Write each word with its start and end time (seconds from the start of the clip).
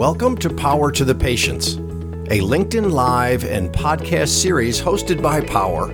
Welcome 0.00 0.38
to 0.38 0.48
Power 0.48 0.90
to 0.92 1.04
the 1.04 1.14
Patients, 1.14 1.74
a 1.74 2.40
LinkedIn 2.40 2.90
Live 2.90 3.44
and 3.44 3.70
podcast 3.70 4.28
series 4.28 4.80
hosted 4.80 5.22
by 5.22 5.42
Power, 5.42 5.88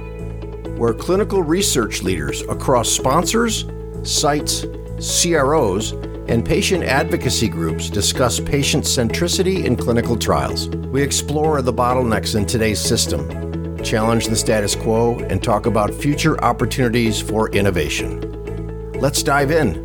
where 0.76 0.94
clinical 0.94 1.42
research 1.42 2.04
leaders 2.04 2.42
across 2.42 2.88
sponsors, 2.88 3.64
sites, 4.04 4.64
CROs, 5.00 5.90
and 6.28 6.46
patient 6.46 6.84
advocacy 6.84 7.48
groups 7.48 7.90
discuss 7.90 8.38
patient 8.38 8.84
centricity 8.84 9.64
in 9.64 9.74
clinical 9.74 10.16
trials. 10.16 10.68
We 10.68 11.02
explore 11.02 11.60
the 11.60 11.72
bottlenecks 11.72 12.36
in 12.36 12.46
today's 12.46 12.78
system, 12.78 13.82
challenge 13.82 14.28
the 14.28 14.36
status 14.36 14.76
quo, 14.76 15.18
and 15.18 15.42
talk 15.42 15.66
about 15.66 15.92
future 15.92 16.40
opportunities 16.44 17.20
for 17.20 17.50
innovation. 17.50 18.20
Let's 19.00 19.24
dive 19.24 19.50
in. 19.50 19.84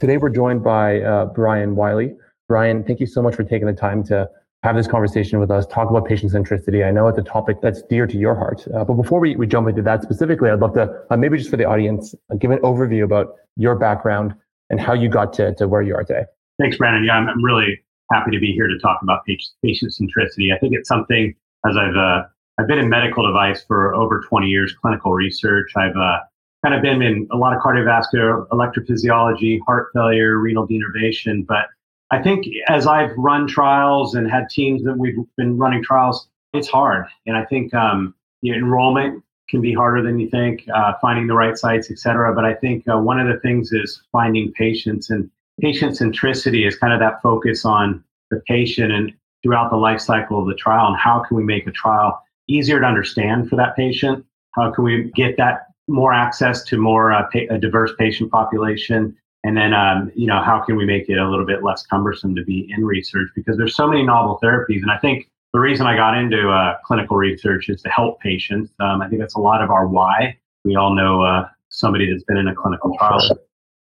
Today, 0.00 0.16
we're 0.16 0.30
joined 0.30 0.64
by 0.64 1.00
uh, 1.00 1.26
Bryan 1.26 1.76
Wylie. 1.76 2.16
Bryan, 2.52 2.84
thank 2.84 3.00
you 3.00 3.06
so 3.06 3.22
much 3.22 3.34
for 3.34 3.44
taking 3.44 3.66
the 3.66 3.72
time 3.72 4.04
to 4.04 4.28
have 4.62 4.76
this 4.76 4.86
conversation 4.86 5.40
with 5.40 5.50
us, 5.50 5.66
talk 5.68 5.88
about 5.88 6.04
patient 6.04 6.32
centricity. 6.32 6.86
I 6.86 6.90
know 6.90 7.08
it's 7.08 7.16
a 7.16 7.22
topic 7.22 7.62
that's 7.62 7.80
dear 7.88 8.06
to 8.06 8.18
your 8.18 8.34
heart. 8.34 8.66
Uh, 8.74 8.84
but 8.84 8.92
before 8.92 9.20
we, 9.20 9.34
we 9.36 9.46
jump 9.46 9.70
into 9.70 9.80
that 9.80 10.02
specifically, 10.02 10.50
I'd 10.50 10.60
love 10.60 10.74
to 10.74 11.02
uh, 11.10 11.16
maybe 11.16 11.38
just 11.38 11.48
for 11.48 11.56
the 11.56 11.64
audience, 11.64 12.14
uh, 12.30 12.34
give 12.34 12.50
an 12.50 12.58
overview 12.58 13.04
about 13.04 13.36
your 13.56 13.74
background 13.74 14.34
and 14.68 14.78
how 14.78 14.92
you 14.92 15.08
got 15.08 15.32
to, 15.32 15.54
to 15.54 15.66
where 15.66 15.80
you 15.80 15.94
are 15.94 16.04
today. 16.04 16.24
Thanks, 16.60 16.76
Brandon. 16.76 17.02
Yeah, 17.04 17.14
I'm, 17.14 17.26
I'm 17.26 17.42
really 17.42 17.80
happy 18.12 18.32
to 18.32 18.38
be 18.38 18.52
here 18.52 18.68
to 18.68 18.78
talk 18.80 19.00
about 19.02 19.24
patient, 19.24 19.54
patient 19.64 19.94
centricity. 19.98 20.54
I 20.54 20.58
think 20.58 20.74
it's 20.74 20.90
something, 20.90 21.34
as 21.66 21.78
I've, 21.78 21.96
uh, 21.96 22.24
I've 22.60 22.68
been 22.68 22.80
in 22.80 22.90
medical 22.90 23.26
device 23.26 23.64
for 23.66 23.94
over 23.94 24.20
20 24.28 24.46
years, 24.46 24.74
clinical 24.74 25.14
research. 25.14 25.72
I've 25.74 25.96
uh, 25.96 26.18
kind 26.62 26.74
of 26.74 26.82
been 26.82 27.00
in 27.00 27.26
a 27.32 27.36
lot 27.38 27.56
of 27.56 27.62
cardiovascular, 27.62 28.46
electrophysiology, 28.48 29.58
heart 29.66 29.88
failure, 29.94 30.36
renal 30.36 30.68
denervation. 30.68 31.46
But 31.46 31.68
I 32.12 32.22
think 32.22 32.46
as 32.68 32.86
I've 32.86 33.16
run 33.16 33.48
trials 33.48 34.14
and 34.14 34.30
had 34.30 34.50
teams 34.50 34.84
that 34.84 34.98
we've 34.98 35.16
been 35.38 35.56
running 35.56 35.82
trials, 35.82 36.28
it's 36.52 36.68
hard. 36.68 37.06
And 37.24 37.38
I 37.38 37.44
think 37.46 37.72
um, 37.72 38.14
enrollment 38.44 39.24
can 39.48 39.62
be 39.62 39.72
harder 39.72 40.02
than 40.02 40.18
you 40.18 40.28
think, 40.28 40.66
uh, 40.74 40.92
finding 41.00 41.26
the 41.26 41.34
right 41.34 41.56
sites, 41.56 41.90
et 41.90 41.98
cetera. 41.98 42.34
But 42.34 42.44
I 42.44 42.52
think 42.52 42.86
uh, 42.86 42.98
one 42.98 43.18
of 43.18 43.28
the 43.28 43.40
things 43.40 43.72
is 43.72 44.02
finding 44.12 44.52
patients 44.52 45.08
and 45.08 45.30
patient 45.60 45.98
centricity 45.98 46.68
is 46.68 46.76
kind 46.76 46.92
of 46.92 47.00
that 47.00 47.22
focus 47.22 47.64
on 47.64 48.04
the 48.30 48.40
patient 48.46 48.92
and 48.92 49.12
throughout 49.42 49.70
the 49.70 49.76
life 49.76 50.00
cycle 50.00 50.38
of 50.38 50.46
the 50.46 50.54
trial 50.54 50.88
and 50.88 50.96
how 50.96 51.20
can 51.26 51.36
we 51.36 51.42
make 51.42 51.66
a 51.66 51.72
trial 51.72 52.22
easier 52.46 52.78
to 52.78 52.86
understand 52.86 53.48
for 53.48 53.56
that 53.56 53.74
patient? 53.74 54.24
How 54.52 54.70
can 54.70 54.84
we 54.84 55.10
get 55.14 55.38
that 55.38 55.68
more 55.88 56.12
access 56.12 56.62
to 56.64 56.76
more 56.76 57.12
uh, 57.12 57.22
pa- 57.32 57.54
a 57.54 57.58
diverse 57.58 57.92
patient 57.98 58.30
population 58.30 59.16
and 59.44 59.56
then 59.56 59.74
um, 59.74 60.12
you 60.14 60.26
know 60.26 60.42
how 60.42 60.60
can 60.60 60.76
we 60.76 60.84
make 60.84 61.08
it 61.08 61.18
a 61.18 61.28
little 61.28 61.46
bit 61.46 61.62
less 61.62 61.84
cumbersome 61.86 62.34
to 62.36 62.44
be 62.44 62.70
in 62.76 62.84
research? 62.84 63.28
Because 63.34 63.56
there's 63.56 63.74
so 63.74 63.86
many 63.86 64.04
novel 64.04 64.38
therapies 64.42 64.82
and 64.82 64.90
i 64.90 64.98
think 64.98 65.28
the 65.52 65.60
reason 65.60 65.86
i 65.86 65.94
got 65.96 66.16
into 66.16 66.48
uh, 66.48 66.76
clinical 66.84 67.16
research 67.16 67.68
is 67.68 67.82
to 67.82 67.88
help 67.88 68.20
patients. 68.20 68.72
Um, 68.80 69.02
i 69.02 69.08
think 69.08 69.20
that's 69.20 69.34
a 69.34 69.40
lot 69.40 69.62
of 69.62 69.70
our 69.70 69.86
why. 69.86 70.38
We 70.64 70.76
all 70.76 70.94
know 70.94 71.22
uh, 71.22 71.48
somebody 71.68 72.10
that's 72.10 72.24
been 72.24 72.36
in 72.36 72.48
a 72.48 72.54
clinical 72.54 72.96
trial. 72.96 73.20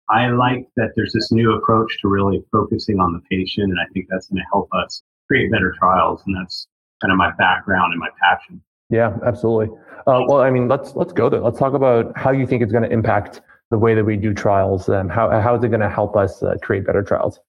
I 0.09 0.27
like 0.30 0.67
that 0.75 0.93
there's 0.95 1.13
this 1.13 1.31
new 1.31 1.53
approach 1.53 1.99
to 2.02 2.07
really 2.07 2.43
focusing 2.52 2.99
on 2.99 3.13
the 3.13 3.21
patient 3.30 3.69
and 3.71 3.80
i 3.80 3.85
think 3.93 4.07
that's 4.09 4.27
going 4.27 4.37
to 4.37 4.47
help 4.52 4.69
us 4.73 5.03
create 5.27 5.52
better 5.52 5.75
trials 5.77 6.23
and 6.25 6.35
that's 6.35 6.67
kind 7.02 7.11
of 7.11 7.17
my 7.17 7.31
background 7.37 7.91
and 7.93 7.99
my 7.99 8.09
passion. 8.21 8.61
Yeah 8.89 9.17
absolutely. 9.25 9.75
Uh, 10.07 10.23
well, 10.27 10.41
I 10.41 10.49
mean, 10.49 10.67
let's 10.67 10.95
let's 10.95 11.13
go 11.13 11.30
there. 11.30 11.41
Let's 11.41 11.59
talk 11.59 11.73
about 11.73 12.17
how 12.17 12.31
you 12.31 12.47
think 12.47 12.63
it's 12.63 12.71
going 12.71 12.83
to 12.83 12.91
impact 12.91 13.41
the 13.71 13.77
way 13.77 13.93
that 13.93 14.03
we 14.03 14.17
do 14.17 14.33
trials, 14.33 14.89
and 14.89 15.11
how 15.11 15.29
how 15.41 15.55
is 15.55 15.63
it 15.63 15.69
going 15.69 15.81
to 15.81 15.89
help 15.89 16.15
us 16.15 16.41
uh, 16.41 16.55
create 16.61 16.85
better 16.85 17.03
trials? 17.03 17.39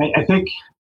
I, 0.00 0.20
I, 0.20 0.24
think 0.24 0.48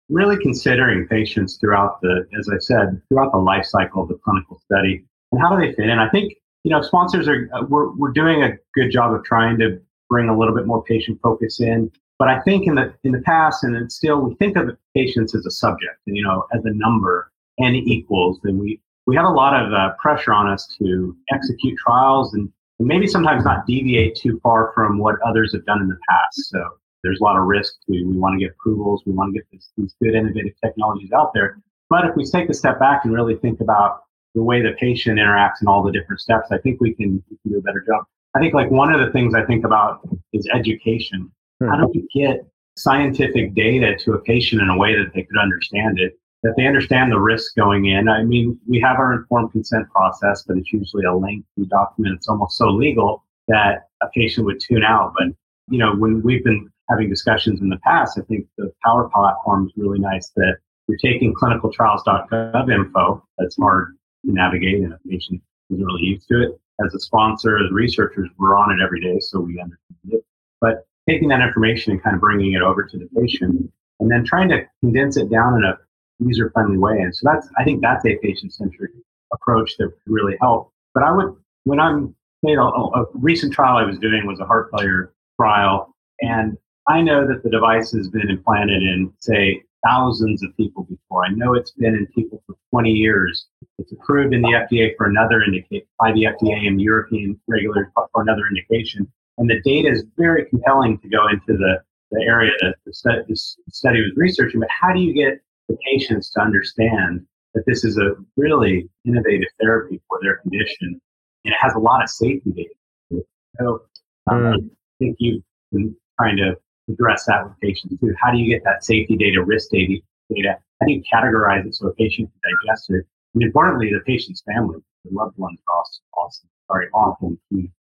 really 0.10 0.38
considering 0.38 1.08
patients 1.08 1.58
throughout 1.58 2.00
the, 2.02 2.26
as 2.38 2.50
I 2.50 2.58
said, 2.60 3.02
throughout 3.10 3.32
the 3.32 3.40
life 3.40 3.66
cycle 3.66 4.04
of 4.04 4.10
the 4.10 4.16
clinical 4.24 4.60
study, 4.60 5.04
and 5.32 5.42
how 5.42 5.56
do 5.56 5.66
they 5.66 5.74
fit 5.74 5.90
in. 5.90 6.00
I 6.00 6.10
think 6.10 6.34
you 6.64 6.72
know 6.72 6.82
sponsors 6.82 7.28
are 7.28 7.50
uh, 7.54 7.64
we're 7.68 7.92
we're 7.96 8.12
doing 8.12 8.44
a 8.44 8.54
good 8.74 8.92
job 8.92 9.14
of 9.14 9.24
trying 9.24 9.58
to 9.60 9.80
bring 10.10 10.30
a 10.30 10.38
little 10.38 10.56
bit 10.56 10.66
more 10.66 10.84
patient 10.84 11.20
focus 11.22 11.60
in. 11.60 11.92
But 12.18 12.28
I 12.28 12.42
think 12.42 12.68
in 12.68 12.76
the 12.76 12.94
in 13.04 13.12
the 13.14 13.22
past, 13.22 13.64
and 13.64 13.92
still, 13.92 14.22
we 14.22 14.36
think 14.36 14.58
of 14.58 14.78
patients 14.96 15.36
as 15.36 15.46
a 15.46 15.52
subject, 15.52 15.98
and 16.08 16.18
you 16.18 16.24
know, 16.24 16.46
as 16.54 16.64
a 16.66 16.72
number, 16.74 17.32
n 17.62 17.76
equals, 17.76 18.40
and 18.44 18.60
we 18.60 18.82
we 19.08 19.16
have 19.16 19.26
a 19.26 19.32
lot 19.32 19.60
of 19.60 19.74
uh, 19.74 19.94
pressure 20.00 20.34
on 20.34 20.48
us 20.48 20.68
to 20.78 21.16
execute 21.34 21.78
trials 21.80 22.34
and, 22.34 22.44
and 22.44 22.52
maybe 22.86 23.08
sometimes 23.08 23.44
not 23.44 23.66
deviate 23.66 24.16
too 24.16 24.40
far 24.42 24.72
from 24.74 24.98
what 24.98 25.16
others 25.26 25.54
have 25.54 25.66
done 25.66 25.82
in 25.82 25.88
the 25.88 25.98
past. 26.10 26.50
So 26.50 26.64
there's 27.04 27.20
a 27.20 27.24
lot 27.24 27.38
of 27.38 27.44
risk 27.44 27.74
to 27.88 28.04
we 28.06 28.18
want 28.18 28.40
to 28.40 28.46
get 28.46 28.54
approvals, 28.60 29.04
we 29.06 29.14
want 29.14 29.34
to 29.34 29.40
get 29.40 29.48
this, 29.52 29.72
these 29.78 29.96
good 30.02 30.16
innovative 30.16 30.54
technologies 30.64 31.12
out 31.12 31.34
there. 31.34 31.60
But 31.90 32.06
if 32.06 32.16
we 32.16 32.26
take 32.26 32.50
a 32.50 32.54
step 32.54 32.80
back 32.80 33.06
and 33.06 33.14
really 33.14 33.36
think 33.36 33.62
about 33.62 34.04
the 34.36 34.44
way 34.44 34.62
the 34.62 34.74
patient 34.80 35.18
interacts 35.20 35.62
in 35.62 35.68
all 35.68 35.84
the 35.84 35.92
different 35.92 36.22
steps, 36.22 36.50
I 36.52 36.58
think 36.60 36.80
we 36.80 36.94
can, 36.94 37.24
we 37.30 37.38
can 37.38 37.52
do 37.52 37.58
a 37.58 37.62
better 37.62 37.84
job. 37.88 38.06
I 38.36 38.40
think 38.40 38.54
like 38.54 38.70
one 38.70 38.94
of 38.94 39.00
the 39.04 39.12
things 39.12 39.34
I 39.34 39.44
think 39.46 39.66
about 39.66 40.08
is 40.34 40.48
education. 40.54 41.32
Hmm. 41.60 41.68
How 41.68 41.78
do 41.78 41.92
we 41.94 42.08
get 42.14 42.46
scientific 42.78 43.56
data 43.56 43.98
to 44.06 44.14
a 44.14 44.20
patient 44.20 44.62
in 44.62 44.70
a 44.70 44.78
way 44.78 44.96
that 44.96 45.14
they 45.14 45.24
could 45.24 45.38
understand 45.38 46.00
it 46.00 46.18
that 46.44 46.54
they 46.58 46.66
understand 46.66 47.12
the 47.12 47.20
risk 47.20 47.56
going 47.56 47.86
in. 47.86 48.08
I 48.08 48.24
mean, 48.24 48.60
we 48.68 48.80
have 48.80 48.98
our 48.98 49.14
informed 49.14 49.52
consent 49.52 49.90
process, 49.90 50.44
but 50.48 50.58
it's 50.58 50.72
usually 50.72 51.06
a 51.06 51.14
lengthy 51.14 51.66
document. 51.70 52.16
It's 52.16 52.30
almost 52.30 52.58
so 52.58 52.70
legal 52.70 53.24
that 53.48 53.88
a 54.02 54.08
patient 54.16 54.46
would 54.46 54.60
tune 54.60 54.84
out. 54.84 55.14
But, 55.18 55.28
you 55.70 55.80
know, 55.80 55.96
when 55.96 56.22
we've 56.22 56.44
been 56.44 56.70
having 56.90 57.10
discussions 57.10 57.62
in 57.62 57.70
the 57.70 57.80
past, 57.80 58.18
I 58.18 58.22
think 58.22 58.48
the 58.58 58.72
Power 58.84 59.10
platform 59.10 59.68
is 59.68 59.74
really 59.76 60.00
nice 60.00 60.30
that 60.36 60.58
you're 60.88 60.98
taking 60.98 61.34
clinicaltrials.gov 61.34 62.74
info 62.74 63.24
that's 63.38 63.58
hard 63.58 63.98
to 64.26 64.32
navigate 64.32 64.82
and 64.82 64.94
a 64.94 65.00
patient 65.08 65.42
isn't 65.70 65.86
really 65.86 66.04
used 66.04 66.28
to 66.30 66.42
it. 66.42 66.60
As 66.84 66.94
a 66.96 67.00
sponsor, 67.00 67.58
as 67.58 67.72
researchers, 67.72 68.30
we're 68.38 68.58
on 68.58 68.72
it 68.72 68.84
every 68.84 69.02
day, 69.02 69.20
so 69.20 69.40
we 69.40 69.60
understand 69.60 70.14
it. 70.14 70.26
But 70.62 70.86
taking 71.08 71.28
that 71.30 71.42
information 71.42 71.92
and 71.92 72.02
kind 72.02 72.16
of 72.16 72.22
bringing 72.22 72.54
it 72.54 72.62
over 72.62 72.84
to 72.84 72.98
the 72.98 73.10
patient 73.20 73.72
and 74.00 74.10
then 74.10 74.24
trying 74.24 74.50
to 74.50 74.66
condense 74.80 75.18
it 75.18 75.30
down 75.30 75.58
in 75.58 75.66
a 75.66 75.78
user 76.20 76.52
friendly 76.52 76.78
way. 76.78 77.00
And 77.00 77.16
so 77.16 77.30
that's, 77.32 77.48
I 77.58 77.64
think 77.64 77.82
that's 77.82 78.06
a 78.06 78.18
patient 78.18 78.54
centric 78.54 78.92
approach 79.34 79.76
that 79.78 79.92
really 80.06 80.38
help. 80.42 80.72
But 80.94 81.04
I 81.04 81.12
would, 81.12 81.36
when 81.64 81.80
I'm, 81.80 82.16
you 82.44 82.56
know, 82.56 82.70
a, 82.70 83.02
a 83.02 83.06
recent 83.14 83.54
trial 83.54 83.78
I 83.78 83.84
was 83.84 83.98
doing 84.00 84.26
was 84.26 84.40
a 84.40 84.46
heart 84.46 84.70
failure 84.72 85.14
trial. 85.40 85.96
And 86.22 86.58
I 86.88 87.02
know 87.02 87.28
that 87.28 87.44
the 87.44 87.50
device 87.50 87.92
has 87.92 88.10
been 88.10 88.30
implanted 88.30 88.82
in, 88.82 89.14
say, 89.20 89.64
thousands 89.86 90.44
of 90.44 90.56
people 90.58 90.84
before. 90.84 91.26
I 91.26 91.30
know 91.30 91.54
it's 91.54 91.72
been 91.72 91.96
in 91.96 92.08
people 92.08 92.42
for 92.46 92.56
20 92.72 92.92
years. 92.92 93.48
It's 93.78 93.92
approved 93.92 94.34
in 94.34 94.42
the 94.42 94.50
FDA 94.50 94.96
for 94.98 95.06
another 95.06 95.42
indication, 95.42 95.88
by 96.00 96.12
the 96.12 96.24
FDA 96.24 96.68
and 96.68 96.82
European 96.82 97.40
regulators 97.48 97.88
for 97.94 98.22
another 98.22 98.48
indication. 98.48 99.10
And 99.38 99.50
the 99.50 99.62
data 99.62 99.90
is 99.90 100.04
very 100.18 100.46
compelling 100.46 101.00
to 101.00 101.08
go 101.08 101.28
into 101.28 101.58
the, 101.58 101.82
the 102.12 102.24
area 102.24 102.52
that 102.62 102.76
the 102.86 102.94
study 102.94 104.02
was 104.02 104.12
researching. 104.16 104.60
But 104.60 104.70
how 104.70 104.94
do 104.94 105.00
you 105.00 105.14
get 105.14 105.42
the 105.70 105.78
patients 105.86 106.32
to 106.32 106.42
understand 106.42 107.26
that 107.54 107.64
this 107.66 107.86
is 107.86 107.98
a 107.98 108.16
really 108.36 108.90
innovative 109.06 109.48
therapy 109.62 110.02
for 110.08 110.20
their 110.22 110.38
condition, 110.38 111.00
and 111.46 111.54
it 111.54 111.58
has 111.60 111.74
a 111.76 111.80
lot 111.80 112.04
of 112.04 112.10
safety 112.10 112.52
data. 112.52 113.24
So 113.60 113.82
um, 114.30 114.38
mm. 114.38 114.56
I 114.56 114.70
think 115.00 115.16
you've 115.20 115.44
been 115.72 115.96
trying 116.20 116.38
to 116.38 116.56
address 116.92 117.26
that 117.26 117.46
with 117.46 117.60
patients 117.62 118.00
too. 118.00 118.14
How 118.22 118.32
do 118.32 118.38
you 118.40 118.54
get 118.54 118.64
that 118.66 118.84
safety 118.84 119.16
data, 119.16 119.44
risk 119.44 119.70
data? 119.72 120.02
data? 120.34 120.58
How 120.80 120.88
do 120.88 120.94
you 120.94 121.02
categorize 121.12 121.66
it 121.66 121.76
so 121.76 121.88
a 121.88 121.94
patient 121.94 122.30
can 122.30 122.54
digest 122.68 122.90
it? 122.90 123.06
And 123.34 123.44
importantly, 123.44 123.92
the 123.92 124.02
patient's 124.06 124.44
family, 124.52 124.80
the 125.06 125.12
loved 125.12 125.38
ones, 125.38 125.60
are 125.68 125.84
also, 126.18 126.48
sorry, 126.68 126.88
often 126.94 127.40
key. 127.52 127.72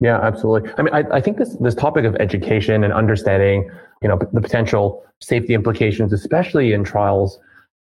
Yeah, 0.00 0.20
absolutely. 0.20 0.70
I 0.76 0.82
mean, 0.82 0.94
I, 0.94 1.04
I 1.16 1.20
think 1.20 1.38
this 1.38 1.56
this 1.60 1.74
topic 1.74 2.04
of 2.04 2.14
education 2.16 2.84
and 2.84 2.92
understanding, 2.92 3.70
you 4.02 4.08
know, 4.08 4.18
the 4.18 4.40
potential 4.40 5.04
safety 5.20 5.54
implications, 5.54 6.12
especially 6.12 6.72
in 6.72 6.84
trials 6.84 7.38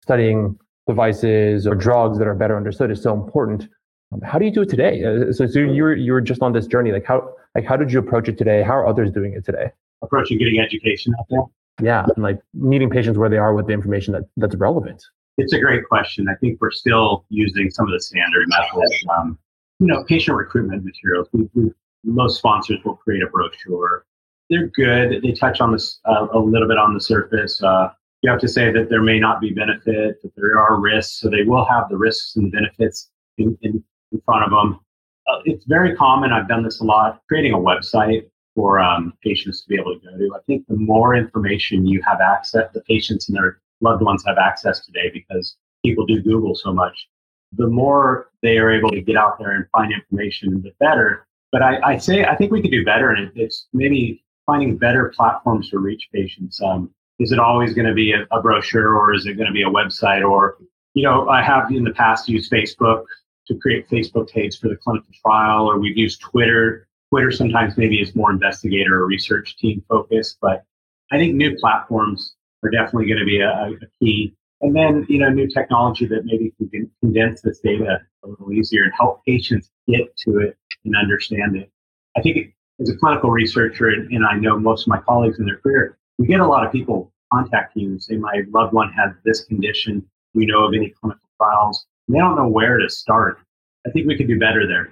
studying 0.03 0.59
devices 0.87 1.67
or 1.67 1.75
drugs 1.75 2.19
that 2.19 2.27
are 2.27 2.35
better 2.35 2.57
understood, 2.57 2.91
is 2.91 3.03
so 3.03 3.15
important. 3.15 3.69
Um, 4.13 4.21
how 4.21 4.39
do 4.39 4.45
you 4.45 4.51
do 4.51 4.63
it 4.63 4.69
today? 4.69 5.03
Uh, 5.03 5.33
so, 5.33 5.47
so 5.47 5.61
you 5.61 5.83
were 5.83 5.95
you 5.95 6.13
were 6.13 6.21
just 6.21 6.43
on 6.43 6.53
this 6.53 6.67
journey. 6.67 6.93
Like 6.93 7.07
how 7.07 7.33
like 7.55 7.65
how 7.65 7.77
did 7.77 7.91
you 7.91 7.99
approach 7.99 8.29
it 8.29 8.37
today? 8.37 8.63
How 8.63 8.75
are 8.75 8.87
others 8.87 9.11
doing 9.11 9.33
it 9.33 9.45
today? 9.45 9.71
Approaching 10.03 10.39
getting 10.39 10.61
education 10.61 11.15
out 11.19 11.27
there. 11.31 11.41
Yeah, 11.83 12.07
and 12.15 12.23
like 12.23 12.39
meeting 12.53 12.91
patients 12.91 13.17
where 13.17 13.31
they 13.31 13.39
are 13.39 13.55
with 13.55 13.67
the 13.67 13.73
information 13.73 14.13
that, 14.13 14.23
that's 14.37 14.55
relevant. 14.55 15.03
It's 15.39 15.53
a 15.53 15.59
great 15.59 15.89
question. 15.89 16.29
I 16.29 16.35
think 16.37 16.61
we're 16.61 16.71
still 16.71 17.25
using 17.31 17.71
some 17.71 17.87
of 17.87 17.93
the 17.93 18.01
standard 18.01 18.47
methods. 18.49 19.05
Um, 19.19 19.39
you 19.81 19.89
know, 19.89 20.05
patient 20.05 20.37
recruitment 20.37 20.85
materials. 20.85 21.29
We, 21.33 21.49
we, 21.55 21.73
most 22.05 22.39
sponsors 22.39 22.79
will 22.85 22.97
create 22.97 23.23
a 23.23 23.27
brochure 23.27 24.05
they're 24.51 24.69
good. 24.69 25.23
They 25.23 25.33
touch 25.33 25.61
on 25.61 25.73
this 25.73 26.01
uh, 26.05 26.29
a 26.33 26.39
little 26.39 26.69
bit 26.69 26.79
on 26.79 26.95
the 26.95 27.01
surface. 27.01 27.63
Uh, 27.63 27.89
you 28.23 28.31
have 28.31 28.41
to 28.41 28.49
say 28.49 28.73
that 28.73 28.89
there 28.89 29.03
may 29.03 29.19
not 29.19 29.41
be 29.41 29.51
benefit, 29.51 30.23
that 30.23 30.33
there 30.37 30.59
are 30.59 30.81
risks. 30.81 31.21
So 31.21 31.29
they 31.29 31.43
will 31.43 31.65
have 31.65 31.89
the 31.89 31.97
risks 31.97 32.37
and 32.37 32.47
the 32.47 32.51
benefits 32.51 33.11
in, 33.39 33.57
in, 33.63 33.83
in 34.13 34.23
front 34.25 34.45
of 34.45 34.51
them. 34.51 34.81
Uh, 35.27 35.41
it's 35.45 35.65
very 35.65 35.97
common. 35.97 36.33
I've 36.33 36.49
done 36.49 36.63
this 36.63 36.81
a 36.81 36.85
lot, 36.85 37.23
creating 37.29 37.55
a 37.55 37.59
website 37.59 38.29
for 38.55 38.79
um, 38.79 39.15
patients 39.23 39.63
to 39.63 39.69
be 39.69 39.75
able 39.77 39.99
to 39.99 40.01
go 40.01 40.17
to. 40.17 40.35
I 40.35 40.41
think 40.47 40.67
the 40.69 40.77
more 40.77 41.15
information 41.17 41.87
you 41.87 42.03
have 42.07 42.21
access, 42.21 42.71
the 42.73 42.83
patients 42.83 43.29
and 43.29 43.37
their 43.37 43.61
loved 43.81 44.03
ones 44.03 44.23
have 44.27 44.39
access 44.39 44.85
today 44.85 45.11
because 45.13 45.57
people 45.85 46.07
do 46.07 46.23
Google 46.23 46.55
so 46.55 46.73
much. 46.73 47.09
The 47.57 47.67
more 47.67 48.31
they 48.43 48.59
are 48.59 48.71
able 48.71 48.91
to 48.91 49.01
get 49.01 49.17
out 49.17 49.39
there 49.39 49.53
and 49.53 49.65
find 49.73 49.93
information, 49.93 50.63
the 50.63 50.73
better. 50.79 51.27
But 51.55 51.63
I, 51.63 51.79
I 51.93 51.99
say 51.99 52.25
I 52.25 52.35
think 52.35 52.51
we 52.51 52.61
could 52.61 52.73
do 52.73 52.85
better, 52.85 53.11
and 53.11 53.31
it's 53.37 53.69
maybe 53.73 54.25
finding 54.45 54.77
better 54.77 55.13
platforms 55.15 55.71
to 55.71 55.79
reach 55.79 56.09
patients. 56.13 56.61
Um, 56.61 56.91
is 57.21 57.31
it 57.31 57.39
always 57.39 57.75
going 57.75 57.87
to 57.87 57.95
be 57.95 58.11
a, 58.11 58.27
a 58.37 58.43
brochure, 58.43 58.97
or 58.97 59.15
is 59.15 59.27
it 59.27 59.35
going 59.35 59.47
to 59.47 59.53
be 59.53 59.63
a 59.63 59.69
website? 59.69 60.29
Or 60.29 60.59
you 60.95 61.05
know, 61.05 61.29
I 61.29 61.45
have 61.45 61.71
in 61.71 61.85
the 61.85 61.93
past 61.93 62.29
used 62.29 62.51
Facebook 62.51 63.05
to 63.47 63.55
create 63.55 63.89
Facebook 63.89 64.33
pages 64.33 64.59
for 64.59 64.67
the 64.67 64.75
clinical 64.75 65.09
trial, 65.25 65.71
or 65.71 65.79
we've 65.79 65.97
used 65.97 66.21
Twitter. 66.23 66.89
Twitter 67.11 67.31
sometimes 67.31 67.77
maybe 67.77 68.01
is 68.01 68.17
more 68.17 68.33
investigator 68.33 69.03
or 69.03 69.07
research 69.07 69.57
team 69.57 69.81
focused, 69.89 70.39
but 70.41 70.65
I 71.13 71.19
think 71.19 71.37
new 71.37 71.57
platforms 71.59 72.35
are 72.65 72.71
definitely 72.71 73.07
going 73.07 73.21
to 73.21 73.25
be 73.25 73.39
a, 73.39 73.51
a 73.51 73.89
key. 74.01 74.35
And 74.61 74.75
then, 74.75 75.07
you 75.09 75.21
know, 75.21 75.29
new 75.29 75.47
technology 75.47 76.07
that 76.07 76.25
maybe 76.25 76.53
can 76.59 76.91
condense 77.01 77.43
this 77.43 77.61
data 77.61 78.01
a 78.25 78.29
little 78.29 78.53
easier 78.53 78.83
and 78.83 78.93
help 78.99 79.25
patients 79.25 79.71
get 79.87 80.17
to 80.25 80.39
it 80.39 80.59
and 80.85 80.97
understand 80.97 81.57
it. 81.57 81.71
I 82.17 82.23
think 82.23 82.55
as 82.81 82.89
a 82.91 82.97
clinical 82.97 83.31
researcher, 83.31 83.89
and, 83.89 84.11
and 84.13 84.25
I 84.25 84.37
know 84.37 84.59
most 84.59 84.83
of 84.83 84.89
my 84.89 85.01
colleagues 85.01 85.39
in 85.39 85.47
their 85.47 85.59
career, 85.59 85.99
we 86.19 86.27
get 86.27 86.41
a 86.41 86.47
lot 86.47 86.65
of 86.65 86.73
people 86.73 87.13
contact 87.33 87.77
you 87.77 87.89
and 87.89 88.03
say, 88.03 88.17
my 88.17 88.43
loved 88.53 88.73
one 88.73 88.93
has 88.93 89.13
this 89.25 89.45
condition. 89.45 90.05
We 90.35 90.47
know 90.47 90.65
of 90.65 90.75
any 90.75 90.93
clinical 91.01 91.29
trials. 91.37 91.87
And 92.09 92.15
they 92.15 92.21
don't 92.21 92.37
know 92.37 92.49
where 92.49 92.79
to 92.79 92.89
start. 92.89 93.39
I 93.87 93.91
think 93.91 94.07
we 94.07 94.17
could 94.17 94.29
do 94.29 94.39
better 94.39 94.67
there. 94.67 94.89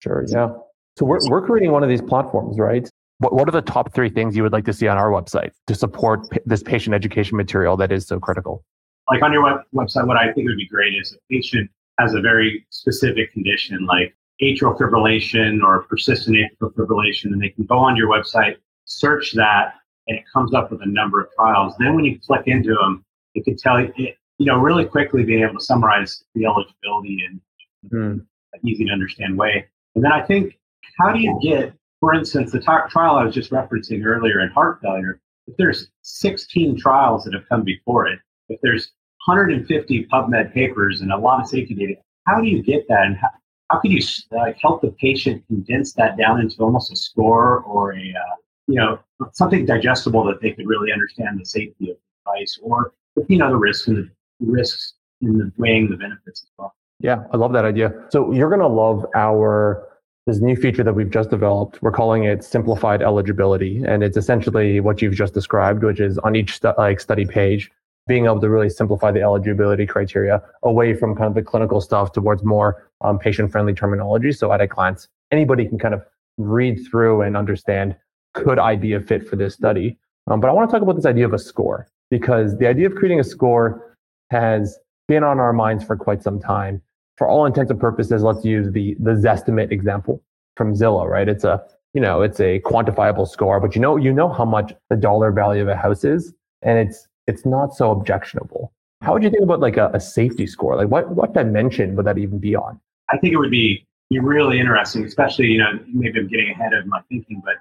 Sure. 0.00 0.24
Yeah. 0.28 0.50
So 0.96 1.06
we're, 1.06 1.18
we're 1.28 1.44
creating 1.44 1.72
one 1.72 1.82
of 1.82 1.88
these 1.88 2.02
platforms, 2.02 2.58
right? 2.58 2.88
What, 3.18 3.32
what 3.32 3.48
are 3.48 3.52
the 3.52 3.62
top 3.62 3.94
three 3.94 4.10
things 4.10 4.36
you 4.36 4.42
would 4.42 4.52
like 4.52 4.64
to 4.66 4.72
see 4.72 4.86
on 4.88 4.98
our 4.98 5.10
website 5.10 5.50
to 5.66 5.74
support 5.74 6.28
p- 6.30 6.40
this 6.46 6.62
patient 6.62 6.94
education 6.94 7.36
material 7.36 7.76
that 7.78 7.90
is 7.90 8.06
so 8.06 8.18
critical? 8.20 8.64
Like 9.10 9.22
on 9.22 9.32
your 9.32 9.42
web- 9.42 9.60
website, 9.74 10.06
what 10.06 10.16
I 10.16 10.32
think 10.32 10.48
would 10.48 10.56
be 10.56 10.66
great 10.66 10.94
is 10.94 11.12
a 11.12 11.18
patient 11.32 11.70
has 11.98 12.14
a 12.14 12.20
very 12.20 12.66
specific 12.70 13.32
condition 13.32 13.86
like 13.86 14.14
atrial 14.42 14.76
fibrillation 14.78 15.62
or 15.62 15.82
persistent 15.84 16.36
atrial 16.36 16.72
fibrillation, 16.74 17.26
and 17.26 17.40
they 17.40 17.50
can 17.50 17.64
go 17.64 17.78
on 17.78 17.96
your 17.96 18.08
website, 18.08 18.56
search 18.84 19.32
that, 19.32 19.74
and 20.06 20.18
it 20.18 20.24
comes 20.32 20.54
up 20.54 20.70
with 20.70 20.82
a 20.82 20.86
number 20.86 21.20
of 21.20 21.28
trials. 21.36 21.74
Then 21.78 21.94
when 21.94 22.04
you 22.04 22.18
click 22.20 22.42
into 22.46 22.74
them, 22.74 23.04
it 23.34 23.44
can 23.44 23.56
tell 23.56 23.80
you, 23.80 23.92
it, 23.96 24.16
you 24.38 24.46
know, 24.46 24.58
really 24.58 24.84
quickly 24.84 25.24
being 25.24 25.42
able 25.42 25.54
to 25.54 25.64
summarize 25.64 26.24
the 26.34 26.44
eligibility 26.44 27.24
in 27.26 27.40
mm. 27.88 28.26
an 28.52 28.68
easy 28.68 28.84
to 28.84 28.90
understand 28.90 29.38
way. 29.38 29.66
And 29.94 30.04
then 30.04 30.12
I 30.12 30.22
think, 30.22 30.58
how 30.98 31.12
do 31.12 31.20
you 31.20 31.38
get, 31.42 31.72
for 32.00 32.14
instance, 32.14 32.52
the 32.52 32.60
t- 32.60 32.66
trial 32.90 33.16
I 33.16 33.24
was 33.24 33.34
just 33.34 33.50
referencing 33.50 34.04
earlier 34.04 34.40
in 34.40 34.50
heart 34.50 34.80
failure, 34.82 35.20
if 35.46 35.56
there's 35.56 35.88
16 36.02 36.78
trials 36.78 37.24
that 37.24 37.34
have 37.34 37.48
come 37.48 37.62
before 37.62 38.06
it, 38.06 38.18
if 38.48 38.60
there's 38.62 38.92
150 39.26 40.06
PubMed 40.06 40.52
papers 40.52 41.00
and 41.00 41.12
a 41.12 41.16
lot 41.16 41.40
of 41.40 41.48
safety 41.48 41.74
data, 41.74 41.94
how 42.26 42.40
do 42.40 42.48
you 42.48 42.62
get 42.62 42.86
that? 42.88 43.06
And 43.06 43.16
how, 43.16 43.28
how 43.70 43.80
can 43.80 43.90
you 43.90 44.00
uh, 44.38 44.52
help 44.60 44.82
the 44.82 44.90
patient 45.00 45.46
condense 45.46 45.92
that 45.94 46.16
down 46.16 46.40
into 46.40 46.56
almost 46.60 46.92
a 46.92 46.96
score 46.96 47.60
or 47.60 47.92
a, 47.92 47.98
uh, 47.98 48.36
you 48.66 48.76
know, 48.76 48.98
something 49.32 49.64
digestible 49.64 50.24
that 50.24 50.40
they 50.40 50.52
could 50.52 50.66
really 50.66 50.92
understand 50.92 51.40
the 51.40 51.44
safety 51.44 51.90
of 51.90 51.96
the 51.96 52.32
device 52.32 52.58
or, 52.62 52.92
you 53.28 53.38
know, 53.38 53.48
the 53.48 53.56
risks 53.56 53.88
and 53.88 53.96
the 53.96 54.10
risks 54.40 54.94
in 55.20 55.38
the 55.38 55.52
weighing 55.56 55.88
the 55.88 55.96
benefits 55.96 56.42
as 56.42 56.48
well. 56.58 56.74
Yeah, 57.00 57.24
I 57.32 57.36
love 57.36 57.52
that 57.52 57.64
idea. 57.64 57.92
So 58.10 58.32
you're 58.32 58.48
going 58.48 58.60
to 58.60 58.66
love 58.66 59.06
our 59.14 59.88
this 60.26 60.40
new 60.40 60.56
feature 60.56 60.82
that 60.82 60.94
we've 60.94 61.10
just 61.10 61.28
developed. 61.28 61.82
We're 61.82 61.92
calling 61.92 62.24
it 62.24 62.42
simplified 62.42 63.02
eligibility, 63.02 63.82
and 63.86 64.02
it's 64.02 64.16
essentially 64.16 64.80
what 64.80 65.02
you've 65.02 65.14
just 65.14 65.34
described, 65.34 65.84
which 65.84 66.00
is 66.00 66.16
on 66.18 66.34
each 66.34 66.56
stu- 66.56 66.72
like 66.78 66.98
study 66.98 67.26
page, 67.26 67.70
being 68.06 68.26
able 68.26 68.40
to 68.40 68.50
really 68.50 68.68
simplify 68.68 69.10
the 69.10 69.22
eligibility 69.22 69.86
criteria 69.86 70.42
away 70.62 70.94
from 70.94 71.14
kind 71.14 71.28
of 71.28 71.34
the 71.34 71.42
clinical 71.42 71.80
stuff 71.80 72.12
towards 72.12 72.44
more 72.44 72.90
um, 73.00 73.18
patient-friendly 73.18 73.74
terminology. 73.74 74.32
So 74.32 74.52
at 74.52 74.60
a 74.60 74.66
glance, 74.66 75.08
anybody 75.30 75.66
can 75.66 75.78
kind 75.78 75.94
of 75.94 76.02
read 76.36 76.78
through 76.90 77.22
and 77.22 77.36
understand: 77.36 77.96
could 78.34 78.58
I 78.58 78.76
be 78.76 78.92
a 78.92 79.00
fit 79.00 79.26
for 79.28 79.36
this 79.36 79.54
study? 79.54 79.98
Um, 80.26 80.40
but 80.40 80.48
I 80.48 80.52
want 80.52 80.68
to 80.68 80.74
talk 80.74 80.82
about 80.82 80.96
this 80.96 81.06
idea 81.06 81.26
of 81.26 81.32
a 81.32 81.38
score 81.38 81.88
because 82.10 82.56
the 82.58 82.66
idea 82.66 82.86
of 82.86 82.94
creating 82.94 83.20
a 83.20 83.24
score 83.24 83.96
has 84.30 84.78
been 85.08 85.22
on 85.22 85.38
our 85.38 85.52
minds 85.52 85.84
for 85.84 85.96
quite 85.96 86.22
some 86.22 86.40
time. 86.40 86.80
For 87.16 87.28
all 87.28 87.46
intents 87.46 87.70
and 87.70 87.78
purposes, 87.78 88.22
let's 88.22 88.44
use 88.44 88.72
the 88.72 88.96
the 88.98 89.12
Zestimate 89.12 89.70
example 89.70 90.22
from 90.56 90.74
Zillow, 90.74 91.08
right? 91.08 91.28
It's 91.28 91.44
a 91.44 91.62
you 91.92 92.00
know 92.00 92.22
it's 92.22 92.40
a 92.40 92.60
quantifiable 92.60 93.28
score, 93.28 93.60
but 93.60 93.74
you 93.74 93.80
know 93.80 93.96
you 93.96 94.12
know 94.12 94.28
how 94.28 94.44
much 94.44 94.74
the 94.90 94.96
dollar 94.96 95.30
value 95.30 95.62
of 95.62 95.68
a 95.68 95.76
house 95.76 96.04
is, 96.04 96.34
and 96.62 96.78
it's 96.78 97.06
it's 97.26 97.44
not 97.46 97.74
so 97.74 97.90
objectionable. 97.90 98.72
How 99.02 99.12
would 99.12 99.22
you 99.22 99.30
think 99.30 99.42
about 99.42 99.60
like 99.60 99.76
a, 99.76 99.90
a 99.92 100.00
safety 100.00 100.46
score? 100.46 100.76
Like 100.76 100.88
what 100.88 101.10
what 101.10 101.34
dimension 101.34 101.96
would 101.96 102.06
that 102.06 102.18
even 102.18 102.38
be 102.38 102.56
on? 102.56 102.80
I 103.10 103.18
think 103.18 103.34
it 103.34 103.36
would 103.36 103.50
be 103.50 103.86
be 104.10 104.18
really 104.18 104.58
interesting, 104.60 105.04
especially 105.04 105.46
you 105.46 105.58
know 105.58 105.78
maybe 105.92 106.18
I'm 106.20 106.28
getting 106.28 106.50
ahead 106.50 106.72
of 106.72 106.86
my 106.86 107.00
thinking, 107.08 107.42
but 107.44 107.54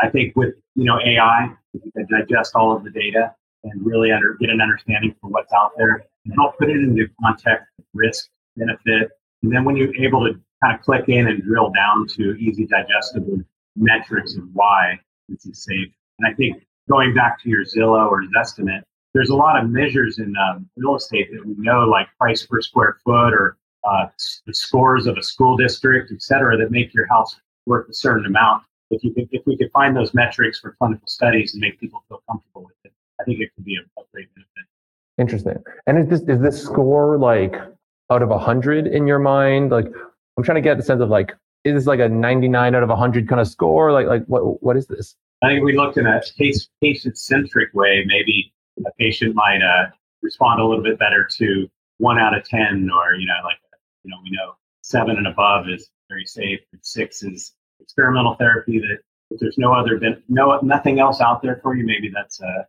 I 0.00 0.10
think 0.10 0.36
with 0.36 0.54
you 0.74 0.84
know 0.84 0.98
AI, 1.04 1.50
you 1.72 1.92
can 1.92 2.06
digest 2.10 2.54
all 2.54 2.76
of 2.76 2.84
the 2.84 2.90
data 2.90 3.34
and 3.64 3.86
really 3.86 4.10
under, 4.10 4.34
get 4.34 4.50
an 4.50 4.60
understanding 4.60 5.14
for 5.20 5.28
what's 5.28 5.52
out 5.52 5.72
there 5.76 6.04
and 6.24 6.34
help 6.34 6.58
put 6.58 6.68
it 6.68 6.76
into 6.76 7.06
context, 7.22 7.66
risk, 7.94 8.28
benefit. 8.56 9.10
And 9.42 9.52
then 9.52 9.64
when 9.64 9.76
you're 9.76 9.94
able 9.96 10.26
to 10.26 10.38
kind 10.62 10.74
of 10.76 10.84
click 10.84 11.08
in 11.08 11.28
and 11.28 11.42
drill 11.42 11.70
down 11.70 12.06
to 12.08 12.34
easy 12.34 12.66
digestible 12.66 13.38
metrics 13.76 14.36
of 14.36 14.44
why 14.52 14.98
this 15.28 15.46
is 15.46 15.64
safe. 15.64 15.88
And 16.18 16.32
I 16.32 16.34
think 16.34 16.64
going 16.88 17.14
back 17.14 17.40
to 17.42 17.48
your 17.48 17.64
Zillow 17.64 18.10
or 18.10 18.22
Zestimate, 18.36 18.82
there's 19.14 19.30
a 19.30 19.36
lot 19.36 19.62
of 19.62 19.70
measures 19.70 20.18
in 20.18 20.34
um, 20.36 20.68
real 20.76 20.96
estate 20.96 21.30
that 21.32 21.44
we 21.44 21.54
know, 21.58 21.80
like 21.80 22.08
price 22.18 22.46
per 22.46 22.60
square 22.60 22.98
foot 23.04 23.32
or 23.34 23.56
uh, 23.84 24.06
the 24.46 24.54
scores 24.54 25.06
of 25.06 25.16
a 25.16 25.22
school 25.22 25.56
district, 25.56 26.12
et 26.12 26.22
cetera, 26.22 26.56
that 26.56 26.70
make 26.70 26.94
your 26.94 27.06
house 27.06 27.36
worth 27.66 27.88
a 27.88 27.94
certain 27.94 28.26
amount. 28.26 28.62
If 28.90 29.02
you 29.04 29.12
could, 29.12 29.28
if 29.32 29.42
we 29.46 29.56
could 29.56 29.70
find 29.72 29.96
those 29.96 30.14
metrics 30.14 30.60
for 30.60 30.76
clinical 30.78 31.06
studies 31.06 31.54
and 31.54 31.60
make 31.60 31.80
people 31.80 32.04
feel 32.08 32.22
comfortable 32.28 32.64
with 32.64 32.74
it, 32.84 32.92
I 33.20 33.24
think 33.24 33.40
it 33.40 33.50
could 33.54 33.64
be 33.64 33.76
a, 33.76 33.80
a 34.00 34.04
great 34.12 34.32
benefit. 34.34 34.52
Interesting. 35.18 35.62
And 35.86 35.98
is 35.98 36.08
this 36.08 36.20
is 36.28 36.40
this 36.40 36.62
score 36.62 37.18
like 37.18 37.54
out 38.10 38.22
of 38.22 38.30
a 38.30 38.38
hundred 38.38 38.86
in 38.86 39.06
your 39.06 39.18
mind? 39.18 39.70
Like 39.70 39.86
I'm 40.36 40.44
trying 40.44 40.56
to 40.56 40.62
get 40.62 40.76
the 40.76 40.82
sense 40.82 41.00
of 41.00 41.08
like, 41.08 41.32
is 41.64 41.74
this 41.74 41.86
like 41.86 42.00
a 42.00 42.08
99 42.08 42.74
out 42.74 42.82
of 42.82 42.88
100 42.88 43.28
kind 43.28 43.40
of 43.40 43.48
score? 43.48 43.92
Like 43.92 44.06
like 44.06 44.24
what 44.26 44.62
what 44.62 44.76
is 44.76 44.86
this? 44.86 45.16
I 45.42 45.48
think 45.48 45.64
we 45.64 45.76
looked 45.76 45.96
in 45.96 46.06
a 46.06 46.20
case 46.38 46.68
patient 46.80 47.18
centric 47.18 47.74
way. 47.74 48.04
Maybe 48.06 48.51
patient 49.02 49.34
might 49.34 49.62
uh, 49.62 49.90
respond 50.22 50.60
a 50.60 50.64
little 50.64 50.84
bit 50.84 50.98
better 50.98 51.28
to 51.38 51.68
one 51.98 52.18
out 52.18 52.36
of 52.36 52.44
10, 52.44 52.88
or 52.90 53.14
you 53.14 53.26
know, 53.26 53.40
like 53.44 53.58
you 54.04 54.10
know, 54.10 54.16
we 54.22 54.30
know 54.30 54.54
seven 54.82 55.16
and 55.16 55.26
above 55.26 55.68
is 55.68 55.90
very 56.08 56.24
safe. 56.24 56.60
Six 56.82 57.22
is 57.22 57.52
experimental 57.80 58.34
therapy 58.34 58.78
that 58.78 58.98
if 59.30 59.40
there's 59.40 59.58
no 59.58 59.72
other 59.72 60.00
no 60.28 60.58
nothing 60.62 61.00
else 61.00 61.20
out 61.20 61.42
there 61.42 61.58
for 61.62 61.76
you, 61.76 61.84
maybe 61.84 62.10
that's 62.14 62.40
a 62.40 62.66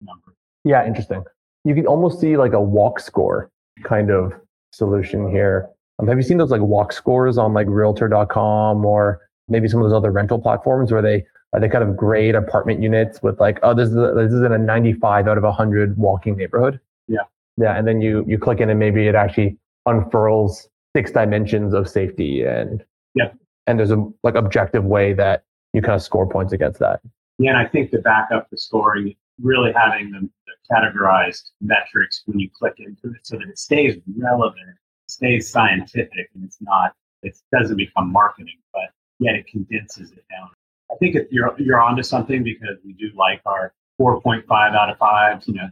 number. 0.00 0.34
Yeah, 0.64 0.86
interesting. 0.86 1.24
You 1.64 1.74
can 1.74 1.86
almost 1.86 2.20
see 2.20 2.36
like 2.36 2.52
a 2.52 2.60
walk 2.60 3.00
score 3.00 3.50
kind 3.84 4.10
of 4.10 4.32
solution 4.72 5.30
here. 5.30 5.68
Um, 5.98 6.08
have 6.08 6.16
you 6.16 6.22
seen 6.22 6.38
those 6.38 6.50
like 6.50 6.60
walk 6.60 6.92
scores 6.92 7.38
on 7.38 7.52
like 7.54 7.66
realtor.com 7.68 8.84
or 8.84 9.20
maybe 9.48 9.68
some 9.68 9.80
of 9.80 9.88
those 9.88 9.96
other 9.96 10.10
rental 10.10 10.40
platforms 10.40 10.90
where 10.90 11.02
they 11.02 11.24
uh, 11.52 11.58
they 11.58 11.68
kind 11.68 11.84
of 11.84 11.96
grade 11.96 12.34
apartment 12.34 12.82
units 12.82 13.22
with 13.22 13.38
like, 13.40 13.58
oh, 13.62 13.74
this 13.74 13.88
is 13.88 13.96
a, 13.96 14.12
this 14.16 14.32
is 14.32 14.42
in 14.42 14.52
a 14.52 14.58
95 14.58 15.28
out 15.28 15.38
of 15.38 15.44
100 15.44 15.96
walking 15.96 16.36
neighborhood. 16.36 16.80
Yeah. 17.08 17.22
Yeah, 17.58 17.76
and 17.76 17.86
then 17.86 18.00
you 18.00 18.24
you 18.26 18.38
click 18.38 18.60
in 18.60 18.70
and 18.70 18.78
maybe 18.78 19.06
it 19.06 19.14
actually 19.14 19.58
unfurls 19.84 20.68
six 20.96 21.10
dimensions 21.10 21.74
of 21.74 21.88
safety 21.88 22.44
and 22.44 22.82
yeah, 23.14 23.32
and 23.66 23.78
there's 23.78 23.90
a 23.90 24.10
like 24.22 24.34
objective 24.34 24.84
way 24.84 25.12
that 25.12 25.44
you 25.72 25.82
kind 25.82 25.94
of 25.94 26.02
score 26.02 26.26
points 26.26 26.52
against 26.52 26.78
that. 26.80 27.00
Yeah, 27.38 27.50
and 27.50 27.58
I 27.58 27.66
think 27.66 27.90
to 27.90 27.98
back 27.98 28.30
up 28.32 28.48
the 28.50 28.56
scoring, 28.56 29.14
really 29.40 29.72
having 29.72 30.10
the, 30.10 30.20
the 30.46 30.74
categorized 30.74 31.50
metrics 31.60 32.22
when 32.26 32.38
you 32.38 32.48
click 32.56 32.74
into 32.78 33.14
it 33.14 33.26
so 33.26 33.36
that 33.36 33.48
it 33.48 33.58
stays 33.58 33.96
relevant, 34.16 34.76
stays 35.08 35.50
scientific, 35.50 36.30
and 36.34 36.44
it's 36.44 36.58
not, 36.60 36.92
it 37.22 37.36
doesn't 37.52 37.76
become 37.76 38.12
marketing, 38.12 38.58
but 38.72 38.90
yet 39.18 39.34
it 39.34 39.46
condenses 39.46 40.12
it 40.12 40.24
down. 40.30 40.50
I 40.92 40.96
think 40.96 41.16
if 41.16 41.26
you're 41.30 41.54
you're 41.58 41.80
onto 41.80 42.02
something 42.02 42.42
because 42.42 42.76
we 42.84 42.92
do 42.92 43.10
like 43.16 43.40
our 43.46 43.72
4.5 44.00 44.44
out 44.50 44.90
of 44.90 44.98
fives. 44.98 45.48
You 45.48 45.54
know, 45.54 45.68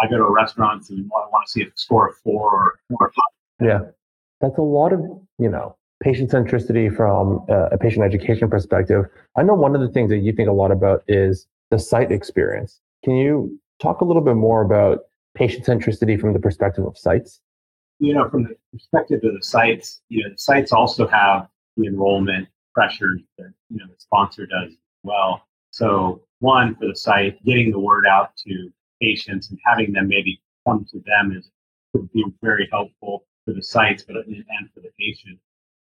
I 0.00 0.08
go 0.08 0.18
to 0.18 0.24
a 0.24 0.32
restaurant 0.32 0.88
and 0.90 1.10
I 1.14 1.28
want 1.30 1.46
to 1.46 1.50
see 1.50 1.62
a 1.62 1.66
score 1.74 2.08
of 2.08 2.16
four 2.18 2.50
or, 2.50 2.96
or 2.98 3.12
five. 3.12 3.66
Yeah, 3.66 3.80
that's 4.40 4.58
a 4.58 4.62
lot 4.62 4.92
of 4.92 5.00
you 5.38 5.48
know 5.48 5.76
patient 6.02 6.30
centricity 6.30 6.94
from 6.94 7.44
uh, 7.48 7.68
a 7.72 7.78
patient 7.78 8.04
education 8.04 8.50
perspective. 8.50 9.04
I 9.36 9.42
know 9.42 9.54
one 9.54 9.74
of 9.74 9.80
the 9.80 9.88
things 9.88 10.10
that 10.10 10.18
you 10.18 10.32
think 10.32 10.48
a 10.48 10.52
lot 10.52 10.70
about 10.70 11.04
is 11.08 11.46
the 11.70 11.78
site 11.78 12.10
experience. 12.10 12.80
Can 13.04 13.16
you 13.16 13.58
talk 13.80 14.00
a 14.00 14.04
little 14.04 14.22
bit 14.22 14.36
more 14.36 14.62
about 14.62 15.00
patient 15.34 15.66
centricity 15.66 16.20
from 16.20 16.32
the 16.32 16.38
perspective 16.38 16.86
of 16.86 16.96
sites? 16.96 17.40
You 18.00 18.14
know, 18.14 18.28
from 18.28 18.44
the 18.44 18.56
perspective 18.72 19.20
of 19.24 19.34
the 19.34 19.42
sites, 19.42 20.00
you 20.08 20.24
know, 20.24 20.30
the 20.30 20.38
sites 20.38 20.72
also 20.72 21.06
have 21.06 21.48
the 21.76 21.86
enrollment 21.86 22.48
pressures 22.74 23.20
that 23.38 23.52
you 23.70 23.78
know 23.78 23.86
the 23.86 23.98
sponsor 23.98 24.46
does 24.46 24.72
as 24.72 24.78
well. 25.02 25.46
So 25.70 26.22
one 26.40 26.74
for 26.76 26.86
the 26.86 26.96
site, 26.96 27.42
getting 27.44 27.70
the 27.70 27.78
word 27.78 28.06
out 28.06 28.36
to 28.46 28.70
patients 29.00 29.50
and 29.50 29.58
having 29.64 29.92
them 29.92 30.08
maybe 30.08 30.40
come 30.66 30.86
to 30.90 31.02
them 31.06 31.36
is 31.36 31.50
would 31.92 32.12
be 32.12 32.24
very 32.42 32.68
helpful 32.70 33.24
for 33.44 33.54
the 33.54 33.62
sites, 33.62 34.02
but 34.02 34.16
and 34.26 34.70
for 34.74 34.80
the 34.80 34.90
patient. 34.98 35.38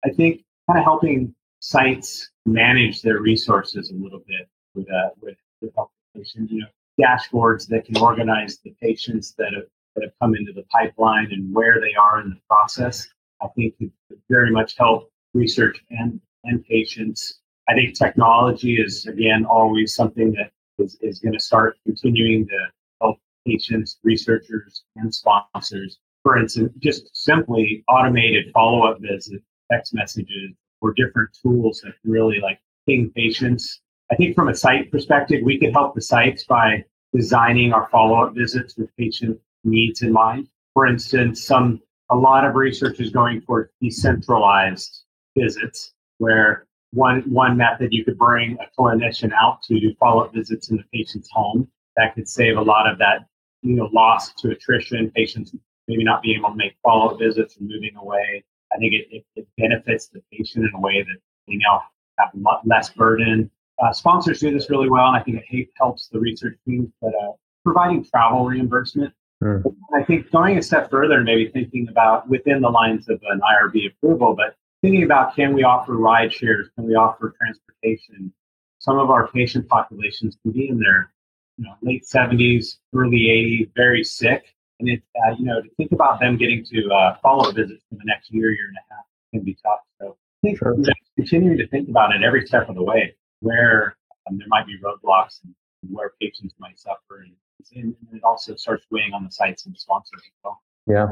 I 0.03 0.09
think 0.09 0.43
kind 0.67 0.79
of 0.79 0.85
helping 0.85 1.35
sites 1.59 2.31
manage 2.45 3.01
their 3.01 3.19
resources 3.19 3.91
a 3.91 3.93
little 3.93 4.23
bit 4.27 4.49
with 4.75 4.91
uh, 4.91 5.09
with, 5.21 5.37
help 5.75 5.91
patients. 6.15 6.51
You 6.51 6.61
know, 6.61 6.67
dashboards 6.99 7.67
that 7.67 7.85
can 7.85 7.97
organize 7.97 8.57
the 8.63 8.73
patients 8.81 9.33
that 9.37 9.53
have 9.53 9.65
that 9.95 10.03
have 10.03 10.13
come 10.21 10.35
into 10.35 10.53
the 10.53 10.63
pipeline 10.63 11.29
and 11.31 11.53
where 11.53 11.79
they 11.79 11.93
are 11.93 12.21
in 12.21 12.29
the 12.29 12.39
process. 12.49 13.07
I 13.41 13.47
think 13.55 13.77
could 13.77 13.91
very 14.29 14.51
much 14.51 14.77
help 14.77 15.11
research 15.33 15.83
and 15.89 16.19
and 16.43 16.63
patients. 16.65 17.39
I 17.69 17.73
think 17.73 17.97
technology 17.97 18.75
is 18.75 19.05
again 19.05 19.45
always 19.45 19.95
something 19.95 20.31
that 20.33 20.51
is, 20.77 20.97
is 21.01 21.19
going 21.19 21.33
to 21.33 21.39
start 21.39 21.77
continuing 21.85 22.47
to 22.47 22.57
help 23.01 23.17
patients, 23.45 23.99
researchers, 24.03 24.83
and 24.95 25.13
sponsors. 25.13 25.99
For 26.23 26.37
instance, 26.37 26.73
just 26.79 27.09
simply 27.15 27.83
automated 27.87 28.51
follow-up 28.53 28.99
visits, 29.01 29.43
text 29.71 29.93
messages, 29.93 30.51
or 30.81 30.93
different 30.93 31.29
tools 31.41 31.81
that 31.83 31.93
really 32.03 32.39
like 32.39 32.59
ping 32.87 33.11
patients. 33.15 33.81
I 34.11 34.15
think 34.15 34.35
from 34.35 34.49
a 34.49 34.55
site 34.55 34.91
perspective, 34.91 35.41
we 35.43 35.59
could 35.59 35.71
help 35.71 35.95
the 35.95 36.01
sites 36.01 36.43
by 36.43 36.83
designing 37.13 37.73
our 37.73 37.89
follow-up 37.89 38.35
visits 38.35 38.75
with 38.77 38.95
patient 38.97 39.39
needs 39.63 40.01
in 40.01 40.11
mind. 40.11 40.47
For 40.73 40.87
instance, 40.87 41.43
some 41.43 41.81
a 42.09 42.15
lot 42.15 42.45
of 42.45 42.55
research 42.55 42.99
is 42.99 43.09
going 43.09 43.41
for 43.41 43.71
decentralized 43.81 45.03
visits, 45.37 45.93
where 46.21 46.67
one 46.91 47.21
one 47.21 47.57
method 47.57 47.89
you 47.91 48.05
could 48.05 48.17
bring 48.17 48.57
a 48.59 48.79
clinician 48.79 49.31
out 49.33 49.63
to 49.63 49.79
do 49.79 49.93
follow-up 49.99 50.33
visits 50.33 50.69
in 50.69 50.77
the 50.77 50.83
patient's 50.93 51.29
home. 51.31 51.67
That 51.97 52.13
could 52.13 52.29
save 52.29 52.57
a 52.57 52.61
lot 52.61 52.89
of 52.89 52.99
that, 52.99 53.25
you 53.63 53.75
know, 53.75 53.89
loss 53.91 54.31
to 54.35 54.51
attrition, 54.51 55.11
patients 55.11 55.55
maybe 55.87 56.03
not 56.03 56.21
being 56.21 56.37
able 56.37 56.51
to 56.51 56.55
make 56.55 56.75
follow-up 56.83 57.17
visits 57.19 57.57
and 57.57 57.67
moving 57.67 57.95
away. 57.97 58.43
I 58.73 58.77
think 58.77 58.93
it, 58.93 59.07
it, 59.09 59.25
it 59.35 59.47
benefits 59.57 60.07
the 60.09 60.21
patient 60.31 60.65
in 60.65 60.71
a 60.75 60.79
way 60.79 61.01
that 61.01 61.17
they 61.47 61.55
now 61.55 61.81
have 62.19 62.29
less 62.65 62.89
burden. 62.91 63.49
Uh, 63.83 63.91
sponsors 63.91 64.39
do 64.39 64.51
this 64.51 64.69
really 64.69 64.89
well, 64.89 65.07
and 65.07 65.17
I 65.17 65.23
think 65.23 65.43
it 65.49 65.69
helps 65.75 66.07
the 66.07 66.19
research 66.19 66.57
teams. 66.67 66.89
But 67.01 67.13
uh, 67.21 67.31
providing 67.65 68.05
travel 68.05 68.45
reimbursement, 68.45 69.11
mm. 69.43 69.63
I 69.95 70.03
think 70.03 70.31
going 70.31 70.57
a 70.59 70.61
step 70.61 70.91
further 70.91 71.15
and 71.15 71.25
maybe 71.25 71.49
thinking 71.49 71.87
about 71.89 72.29
within 72.29 72.61
the 72.61 72.69
lines 72.69 73.09
of 73.09 73.19
an 73.31 73.41
IRB 73.41 73.91
approval, 73.91 74.35
but 74.35 74.55
thinking 74.81 75.03
about 75.03 75.35
can 75.35 75.53
we 75.53 75.63
offer 75.63 75.97
ride 75.97 76.33
shares? 76.33 76.69
Can 76.75 76.85
we 76.85 76.95
offer 76.95 77.33
transportation? 77.37 78.33
Some 78.79 78.97
of 78.97 79.09
our 79.09 79.27
patient 79.27 79.67
populations 79.67 80.37
can 80.41 80.51
be 80.51 80.69
in 80.69 80.79
their 80.79 81.13
you 81.57 81.65
know, 81.65 81.75
late 81.81 82.03
70s, 82.03 82.77
early 82.93 83.17
80s, 83.17 83.71
very 83.75 84.03
sick. 84.03 84.45
And 84.79 84.89
it, 84.89 85.03
uh, 85.15 85.35
you 85.37 85.45
know, 85.45 85.61
to 85.61 85.69
think 85.77 85.91
about 85.91 86.19
them 86.19 86.37
getting 86.37 86.65
to 86.65 86.89
uh, 86.89 87.17
follow 87.21 87.51
visits 87.51 87.83
for 87.89 87.95
the 87.95 88.03
next 88.05 88.31
year, 88.33 88.51
year 88.51 88.67
and 88.67 88.77
a 88.77 88.93
half 88.93 89.05
can 89.31 89.43
be 89.43 89.55
tough. 89.63 89.79
So 89.99 90.17
I 90.43 90.47
think 90.47 90.57
sure. 90.57 90.75
continuing 91.15 91.57
to 91.57 91.67
think 91.67 91.87
about 91.87 92.15
it 92.15 92.23
every 92.23 92.47
step 92.47 92.67
of 92.67 92.75
the 92.75 92.83
way, 92.83 93.15
where 93.41 93.95
um, 94.27 94.39
there 94.39 94.47
might 94.47 94.65
be 94.65 94.77
roadblocks 94.83 95.43
and 95.43 95.53
where 95.89 96.13
patients 96.19 96.55
might 96.59 96.79
suffer. 96.79 97.23
And, 97.23 97.33
and 97.75 97.95
it 98.11 98.23
also 98.23 98.55
starts 98.55 98.85
weighing 98.89 99.13
on 99.13 99.23
the 99.23 99.31
sites 99.31 99.65
and 99.65 99.75
the 99.75 99.79
sponsors 99.79 100.21
as 100.25 100.31
well. 100.43 100.61
Yeah. 100.87 101.07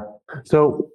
So, 0.45 0.89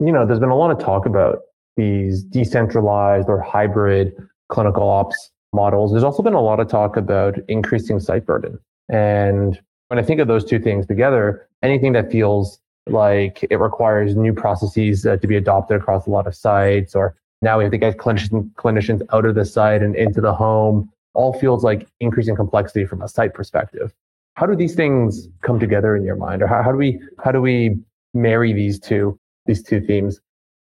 you 0.00 0.10
know, 0.10 0.26
there's 0.26 0.40
been 0.40 0.50
a 0.50 0.56
lot 0.56 0.72
of 0.72 0.80
talk 0.80 1.06
about 1.06 1.38
these 1.76 2.22
decentralized 2.22 3.28
or 3.28 3.40
hybrid 3.40 4.14
clinical 4.48 4.88
ops 4.88 5.30
models. 5.52 5.90
There's 5.90 6.04
also 6.04 6.22
been 6.22 6.34
a 6.34 6.40
lot 6.40 6.60
of 6.60 6.68
talk 6.68 6.96
about 6.96 7.38
increasing 7.48 8.00
site 8.00 8.26
burden. 8.26 8.58
And 8.88 9.60
when 9.88 9.98
I 9.98 10.02
think 10.02 10.20
of 10.20 10.28
those 10.28 10.44
two 10.44 10.58
things 10.58 10.86
together, 10.86 11.48
anything 11.62 11.92
that 11.92 12.10
feels 12.10 12.60
like 12.88 13.44
it 13.50 13.56
requires 13.56 14.14
new 14.14 14.32
processes 14.32 15.06
uh, 15.06 15.16
to 15.16 15.26
be 15.26 15.36
adopted 15.36 15.80
across 15.80 16.06
a 16.06 16.10
lot 16.10 16.26
of 16.26 16.34
sites, 16.34 16.94
or 16.94 17.16
now 17.42 17.58
we 17.58 17.64
have 17.64 17.72
to 17.72 17.78
get 17.78 17.96
clinician, 17.96 18.50
clinicians 18.54 19.02
out 19.12 19.24
of 19.24 19.34
the 19.34 19.44
site 19.44 19.82
and 19.82 19.96
into 19.96 20.20
the 20.20 20.34
home, 20.34 20.90
all 21.14 21.32
feels 21.38 21.64
like 21.64 21.88
increasing 22.00 22.36
complexity 22.36 22.84
from 22.84 23.02
a 23.02 23.08
site 23.08 23.34
perspective. 23.34 23.92
How 24.34 24.46
do 24.46 24.54
these 24.54 24.74
things 24.74 25.28
come 25.42 25.58
together 25.58 25.96
in 25.96 26.04
your 26.04 26.16
mind, 26.16 26.42
or 26.42 26.46
how, 26.46 26.62
how 26.62 26.70
do 26.70 26.78
we 26.78 27.00
how 27.24 27.32
do 27.32 27.40
we 27.40 27.78
marry 28.12 28.52
these 28.52 28.78
two 28.78 29.18
these 29.46 29.62
two 29.62 29.80
themes? 29.80 30.20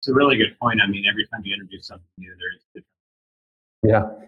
It's 0.02 0.08
a 0.08 0.14
really 0.14 0.36
good 0.36 0.58
point. 0.58 0.80
I 0.82 0.90
mean, 0.90 1.04
every 1.08 1.28
time 1.28 1.42
you 1.44 1.54
introduce 1.54 1.86
something 1.86 2.04
new, 2.18 2.34
there's 2.36 2.84
different, 3.84 4.26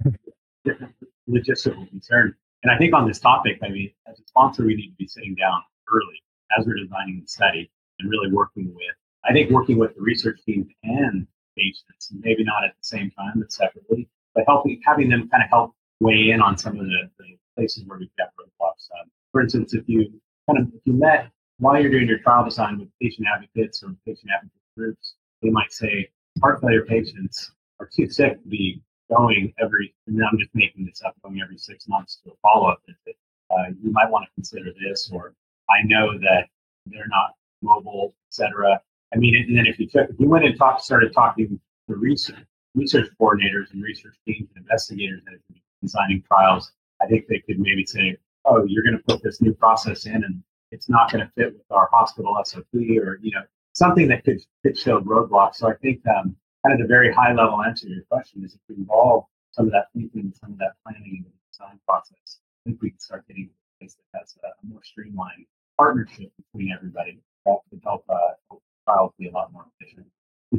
yeah 0.64 0.84
logistical 1.28 1.88
concern. 1.90 2.32
And 2.62 2.70
I 2.70 2.78
think 2.78 2.94
on 2.94 3.08
this 3.08 3.18
topic, 3.18 3.58
I 3.60 3.70
mean, 3.70 3.90
as 4.08 4.20
a 4.20 4.22
sponsor, 4.28 4.64
we 4.64 4.76
need 4.76 4.90
to 4.90 4.96
be 4.96 5.08
sitting 5.08 5.34
down 5.34 5.60
early 5.92 6.22
as 6.56 6.64
we're 6.64 6.76
designing 6.76 7.20
the 7.22 7.26
study 7.26 7.68
and 7.98 8.08
really 8.08 8.32
working 8.32 8.72
with, 8.72 8.94
I 9.24 9.32
think 9.32 9.50
working 9.50 9.76
with 9.76 9.96
the 9.96 10.00
research 10.00 10.40
team 10.46 10.68
and 10.84 11.26
patients, 11.58 12.12
maybe 12.20 12.44
not 12.44 12.62
at 12.62 12.70
the 12.70 12.84
same 12.84 13.10
time, 13.10 13.32
but 13.40 13.52
separately, 13.52 14.08
but 14.32 14.44
helping, 14.46 14.80
having 14.86 15.08
them 15.08 15.28
kind 15.28 15.42
of 15.42 15.50
help 15.50 15.72
weigh 15.98 16.30
in 16.30 16.40
on 16.40 16.56
some 16.56 16.78
of 16.78 16.86
the, 16.86 17.10
the 17.18 17.36
places 17.56 17.84
where 17.86 17.98
we've 17.98 18.14
got 18.16 18.28
roadblocks. 18.40 18.88
Um, 19.00 19.10
for 19.32 19.40
instance, 19.40 19.74
if 19.74 19.88
you 19.88 20.20
kind 20.48 20.60
of, 20.60 20.68
if 20.72 20.82
you 20.84 20.92
met 20.92 21.30
while 21.58 21.80
you're 21.80 21.90
doing 21.90 22.06
your 22.06 22.18
trial 22.18 22.44
design 22.44 22.78
with 22.78 22.88
patient 23.02 23.26
advocates 23.34 23.82
or 23.82 23.94
patient 24.06 24.30
advocate 24.34 24.60
groups, 24.76 25.14
they 25.44 25.50
might 25.50 25.72
say 25.72 26.10
heart 26.42 26.60
failure 26.60 26.84
patients 26.84 27.52
are 27.78 27.88
too 27.94 28.08
sick 28.08 28.42
to 28.42 28.48
be 28.48 28.82
going 29.14 29.52
every, 29.60 29.94
and 30.06 30.18
I'm 30.24 30.38
just 30.38 30.50
making 30.54 30.86
this 30.86 31.02
up, 31.04 31.14
going 31.22 31.40
every 31.40 31.58
six 31.58 31.86
months 31.86 32.20
to 32.24 32.30
a 32.30 32.34
follow 32.42 32.68
up 32.68 32.80
visit. 32.86 33.16
Uh, 33.50 33.68
you 33.82 33.92
might 33.92 34.10
want 34.10 34.24
to 34.24 34.30
consider 34.34 34.70
this, 34.82 35.10
or 35.12 35.34
I 35.70 35.84
know 35.84 36.18
that 36.18 36.48
they're 36.86 37.06
not 37.08 37.34
mobile, 37.62 38.14
etc. 38.30 38.80
I 39.14 39.18
mean, 39.18 39.36
and 39.36 39.56
then 39.56 39.66
if 39.66 39.78
you 39.78 39.86
took, 39.86 40.08
if 40.10 40.16
you 40.18 40.28
went 40.28 40.44
and 40.44 40.56
talked, 40.56 40.82
started 40.82 41.12
talking 41.12 41.60
to 41.88 41.94
research 41.94 42.36
research 42.74 43.08
coordinators 43.20 43.70
and 43.72 43.82
research 43.82 44.16
teams 44.26 44.48
and 44.56 44.64
investigators 44.64 45.22
that 45.26 45.34
are 45.34 45.60
designing 45.80 46.22
trials, 46.26 46.72
I 47.00 47.06
think 47.06 47.26
they 47.28 47.38
could 47.38 47.60
maybe 47.60 47.84
say, 47.84 48.16
"Oh, 48.46 48.64
you're 48.66 48.82
going 48.82 48.96
to 48.96 49.04
put 49.04 49.22
this 49.22 49.40
new 49.40 49.52
process 49.52 50.06
in, 50.06 50.24
and 50.24 50.42
it's 50.72 50.88
not 50.88 51.12
going 51.12 51.24
to 51.24 51.32
fit 51.34 51.52
with 51.52 51.70
our 51.70 51.88
hospital 51.92 52.36
SOP," 52.44 52.64
or 52.74 53.20
you 53.22 53.30
know, 53.32 53.42
something 53.74 54.08
that 54.08 54.24
could 54.24 54.40
could 54.62 54.78
show 54.78 55.00
roadblocks. 55.00 55.56
So 55.56 55.68
I 55.68 55.74
think 55.74 56.00
um, 56.08 56.34
kind 56.64 56.72
of 56.72 56.78
the 56.80 56.86
very 56.86 57.12
high 57.12 57.32
level 57.34 57.62
answer 57.62 57.86
to 57.86 57.92
your 57.92 58.04
question 58.10 58.42
is 58.44 58.54
if 58.54 58.60
we 58.68 58.76
involve 58.76 59.24
some 59.52 59.66
of 59.66 59.72
that 59.72 59.86
thinking, 59.94 60.32
some 60.40 60.52
of 60.52 60.58
that 60.58 60.72
planning 60.84 61.16
in 61.18 61.24
the 61.24 61.30
design 61.52 61.78
process, 61.86 62.40
I 62.64 62.70
think 62.70 62.82
we 62.82 62.90
can 62.90 62.98
start 62.98 63.26
getting 63.28 63.46
to 63.46 63.52
a 63.52 63.78
place 63.80 63.96
that 64.12 64.18
has 64.18 64.36
a 64.42 64.66
more 64.66 64.82
streamlined 64.82 65.44
partnership 65.76 66.32
between 66.38 66.72
everybody 66.72 67.18
that 67.44 67.56
could 67.70 67.80
help 67.84 68.04
uh, 68.08 68.56
trials 68.86 69.12
be 69.18 69.28
a 69.28 69.32
lot 69.32 69.52
more 69.52 69.66
efficient. 69.78 70.06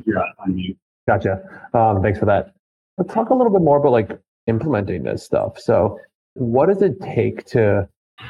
You're 0.06 0.20
on, 0.20 0.34
on 0.40 0.56
mute. 0.56 0.78
Gotcha. 1.08 1.42
Um, 1.74 2.02
thanks 2.02 2.20
for 2.20 2.26
that. 2.26 2.54
Let's 2.98 3.14
talk 3.14 3.30
a 3.30 3.34
little 3.34 3.52
bit 3.52 3.62
more 3.62 3.78
about 3.78 3.92
like 3.92 4.12
implementing 4.48 5.04
this 5.04 5.24
stuff. 5.24 5.60
So, 5.60 6.00
what 6.34 6.68
does 6.68 6.82
it 6.82 7.00
take 7.02 7.46
to 7.46 7.88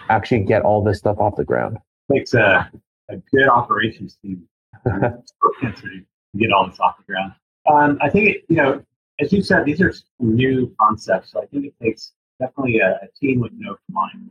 actually 0.09 0.41
get 0.41 0.61
all 0.61 0.83
this 0.83 0.99
stuff 0.99 1.17
off 1.19 1.35
the 1.35 1.43
ground? 1.43 1.77
It 2.09 2.19
takes 2.19 2.33
a, 2.33 2.69
a 3.09 3.17
good 3.31 3.47
operations 3.47 4.17
team 4.21 4.47
get 6.37 6.51
all 6.51 6.67
this 6.67 6.79
off 6.79 6.97
the 6.97 7.03
ground. 7.05 7.33
Um, 7.71 7.97
I 8.01 8.09
think, 8.09 8.29
it, 8.29 8.45
you 8.49 8.57
know, 8.57 8.83
as 9.19 9.31
you 9.33 9.41
said, 9.41 9.65
these 9.65 9.81
are 9.81 9.93
new 10.19 10.73
concepts. 10.79 11.31
So 11.31 11.41
I 11.41 11.45
think 11.47 11.65
it 11.65 11.73
takes 11.81 12.13
definitely 12.39 12.79
a, 12.79 12.99
a 13.01 13.07
team 13.19 13.39
with 13.39 13.51
no 13.55 13.77
mind 13.89 14.29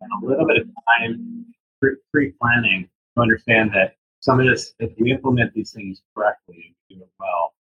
and 0.00 0.10
a 0.22 0.26
little 0.26 0.46
bit 0.46 0.58
of 0.58 0.68
time 0.98 1.46
pre 1.80 2.32
planning 2.40 2.88
to 3.16 3.22
understand 3.22 3.70
that 3.74 3.96
some 4.20 4.40
of 4.40 4.46
this, 4.46 4.74
if 4.78 4.92
we 4.98 5.10
implement 5.10 5.52
these 5.54 5.72
things 5.72 6.02
correctly 6.14 6.74
do 6.88 6.96
it 6.96 7.08
well, 7.18 7.54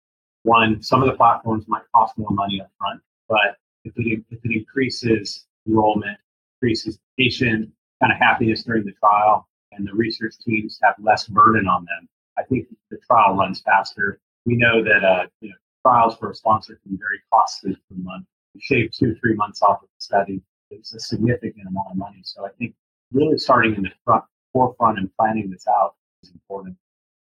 one, 0.44 0.82
some 0.82 1.02
of 1.02 1.08
the 1.08 1.16
platforms 1.16 1.66
might 1.68 1.84
cost 1.94 2.18
more 2.18 2.32
money 2.32 2.62
up 2.62 2.70
front, 2.78 3.02
but 3.30 3.58
if 3.84 3.94
it, 3.98 4.24
if 4.30 4.40
it 4.44 4.52
increases 4.52 5.46
enrollment, 5.68 6.18
increases 6.62 7.00
patient 7.18 7.70
kind 8.02 8.12
of 8.12 8.20
happiness 8.20 8.64
during 8.64 8.84
the 8.86 8.92
trial, 8.94 9.48
and 9.72 9.88
the 9.88 9.94
research 9.94 10.36
teams 10.46 10.80
have 10.84 10.96
less 11.00 11.28
burden 11.28 11.68
on 11.68 11.86
them, 11.86 12.08
I 12.38 12.44
think 12.44 12.68
the 12.90 12.98
trial 13.08 13.36
runs 13.36 13.62
faster 13.62 14.20
we 14.46 14.56
know 14.56 14.84
that 14.84 15.04
uh, 15.04 15.28
you 15.42 15.50
know, 15.50 15.56
trials 15.82 16.18
for 16.18 16.32
a 16.32 16.36
sponsor 16.36 16.80
can 16.82 16.94
be 16.94 16.98
very 16.98 17.22
costly 17.32 17.74
per 17.74 17.96
month. 17.98 18.26
You 18.54 18.62
shave 18.64 18.92
two, 18.92 19.16
three 19.16 19.36
months 19.36 19.62
off 19.62 19.82
of 19.82 19.88
the 19.88 20.02
study. 20.04 20.42
It's 20.70 20.94
a 20.94 21.00
significant 21.00 21.68
amount 21.68 21.92
of 21.92 21.98
money. 21.98 22.22
So 22.24 22.46
I 22.46 22.50
think 22.58 22.74
really 23.12 23.38
starting 23.38 23.76
in 23.76 23.84
the 23.84 23.92
front, 24.04 24.24
forefront 24.54 24.98
and 24.98 25.10
planning 25.18 25.50
this 25.50 25.68
out 25.68 25.96
is 26.24 26.32
important. 26.32 26.76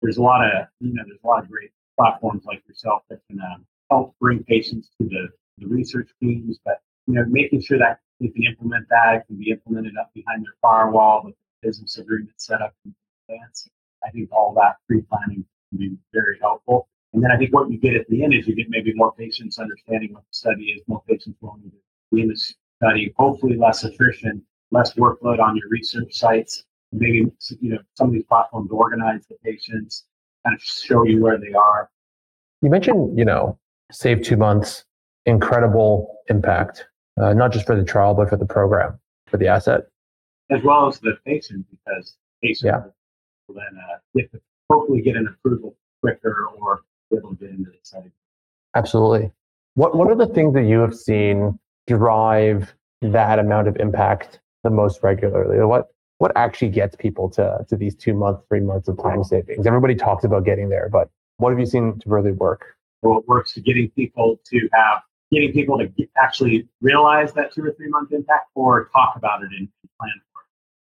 There's 0.02 0.18
a 0.18 0.22
lot 0.22 0.44
of, 0.46 0.68
you 0.80 0.94
know, 0.94 1.04
there's 1.06 1.20
a 1.24 1.28
lot 1.28 1.44
of 1.44 1.50
great 1.50 1.72
platforms 1.98 2.44
like 2.46 2.64
yourself 2.68 3.04
that 3.10 3.20
can 3.30 3.40
uh, 3.40 3.58
help 3.90 4.16
bring 4.20 4.44
patients 4.44 4.90
to 5.02 5.08
the, 5.08 5.28
the 5.58 5.68
research 5.68 6.10
teams, 6.22 6.60
but, 6.66 6.80
you 7.08 7.16
know, 7.16 7.26
making 7.28 7.62
sure 7.62 7.78
that 7.78 8.00
they 8.20 8.28
can 8.28 8.44
implement 8.44 8.88
that, 8.90 9.16
it 9.16 9.24
can 9.28 9.38
be 9.38 9.52
implemented 9.52 9.94
up 10.00 10.12
behind 10.14 10.44
their 10.44 10.56
firewall 10.62 11.24
business 11.66 11.98
agreement 11.98 12.34
set 12.38 12.62
up 12.62 12.74
in 12.86 12.94
advance. 13.30 13.68
I 14.06 14.12
think 14.12 14.30
all 14.32 14.54
that 14.62 14.76
pre-planning 14.88 15.44
can 15.70 15.78
be 15.80 15.98
very 16.14 16.38
helpful. 16.40 16.88
And 17.14 17.24
then 17.24 17.32
I 17.32 17.38
think 17.38 17.54
what 17.54 17.72
you 17.72 17.78
get 17.80 17.96
at 17.96 18.08
the 18.10 18.24
end 18.24 18.34
is 18.34 18.48
you 18.48 18.56
get 18.56 18.68
maybe 18.70 18.94
more 18.94 19.14
patients 19.14 19.58
understanding 19.58 20.14
what 20.14 20.24
the 20.24 20.34
study 20.34 20.66
is, 20.66 20.82
more 20.88 21.02
patients 21.10 21.38
willing 21.42 21.64
to 21.64 21.72
be 22.12 22.22
in 22.22 22.28
the 22.28 22.40
study, 22.82 23.14
hopefully 23.18 23.58
less 23.58 23.84
attrition. 23.84 24.44
less 24.72 24.94
workload 24.96 25.40
on 25.40 25.56
your 25.56 25.70
research 25.70 26.14
sites. 26.14 26.64
Maybe 26.92 27.26
you 27.60 27.70
know 27.72 27.80
some 27.96 28.08
of 28.08 28.14
these 28.14 28.26
platforms 28.26 28.70
organize 28.72 29.26
the 29.28 29.36
patients, 29.44 30.06
kind 30.46 30.56
of 30.56 30.62
show 30.62 31.04
you 31.06 31.22
where 31.22 31.38
they 31.38 31.54
are. 31.54 31.90
You 32.62 32.70
mentioned, 32.70 33.18
you 33.18 33.26
know, 33.26 33.58
save 33.92 34.22
two 34.22 34.38
months, 34.38 34.86
incredible 35.26 36.16
impact, 36.30 36.86
uh, 37.22 37.34
not 37.34 37.52
just 37.52 37.66
for 37.66 37.76
the 37.76 37.84
trial, 37.84 38.14
but 38.14 38.30
for 38.30 38.38
the 38.38 38.46
program, 38.46 39.00
for 39.28 39.38
the 39.38 39.48
asset. 39.48 39.82
As 40.52 40.62
well 40.64 40.88
as 40.88 41.00
the 41.00 41.18
patient, 41.26 41.66
because 41.72 42.18
patient 42.44 42.74
yeah. 42.74 42.92
will 43.48 43.56
then 43.56 43.78
uh, 43.78 43.98
get 44.16 44.32
to 44.32 44.40
hopefully 44.70 45.02
get 45.02 45.16
an 45.16 45.28
approval 45.28 45.76
quicker 46.02 46.48
or 46.58 46.82
be 47.10 47.18
able 47.18 47.32
to 47.32 47.36
get 47.36 47.50
into 47.50 47.72
the 47.72 47.78
study. 47.84 48.12
Absolutely. 48.76 49.32
What 49.76 49.96
What 49.96 50.10
are 50.10 50.16
the 50.16 50.28
things 50.28 50.54
that 50.54 50.64
you 50.64 50.80
have 50.80 50.96
seen 50.96 51.60
drive 51.88 52.74
that 53.02 53.40
amount 53.40 53.68
of 53.68 53.76
impact 53.78 54.40
the 54.64 54.70
most 54.70 55.02
regularly? 55.04 55.64
What 55.66 55.88
What 56.20 56.32
actually 56.36 56.70
gets 56.70 56.96
people 56.96 57.30
to 57.32 57.66
to 57.68 57.76
these 57.76 57.96
two 57.96 58.14
months, 58.14 58.44
three 58.50 58.62
months 58.62 58.88
of 58.88 59.02
time 59.02 59.24
savings? 59.24 59.66
Everybody 59.66 59.96
talks 59.96 60.24
about 60.24 60.46
getting 60.46 60.70
there, 60.70 60.90
but 60.92 61.10
what 61.38 61.50
have 61.50 61.60
you 61.60 61.66
seen 61.66 62.00
to 62.00 62.10
really 62.10 62.32
work? 62.32 62.76
Well, 63.02 63.20
it 63.20 63.28
works 63.28 63.54
to 63.54 63.62
getting 63.62 63.90
people 63.92 64.40
to 64.46 64.70
have 64.74 65.02
getting 65.32 65.52
people 65.52 65.78
to 65.78 65.88
get, 65.88 66.10
actually 66.22 66.68
realize 66.82 67.34
that 67.34 67.54
two 67.54 67.64
or 67.64 67.74
three 67.74 67.90
month 67.90 68.12
impact, 68.12 68.50
or 68.56 68.90
talk 68.94 69.16
about 69.16 69.44
it 69.44 69.50
and 69.58 69.68
plan. 70.00 70.12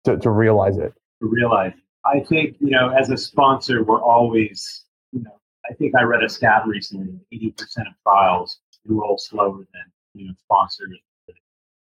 To 0.08 0.16
to 0.16 0.30
realize 0.30 0.78
it. 0.78 0.94
To 1.20 1.28
realize. 1.28 1.74
I 2.06 2.20
think 2.20 2.56
you 2.60 2.70
know, 2.70 2.88
as 2.88 3.10
a 3.10 3.16
sponsor, 3.18 3.82
we're 3.82 4.00
always 4.00 4.86
you 5.12 5.20
know. 5.22 5.38
I 5.70 5.74
think 5.74 5.92
I 5.94 6.02
read 6.02 6.24
a 6.24 6.30
stat 6.30 6.62
recently: 6.66 7.20
eighty 7.30 7.50
percent 7.50 7.88
of 7.88 7.94
trials 8.02 8.58
enroll 8.88 9.18
slower 9.18 9.58
than 9.58 9.92
you 10.14 10.28
know 10.28 10.34
sponsors. 10.44 10.96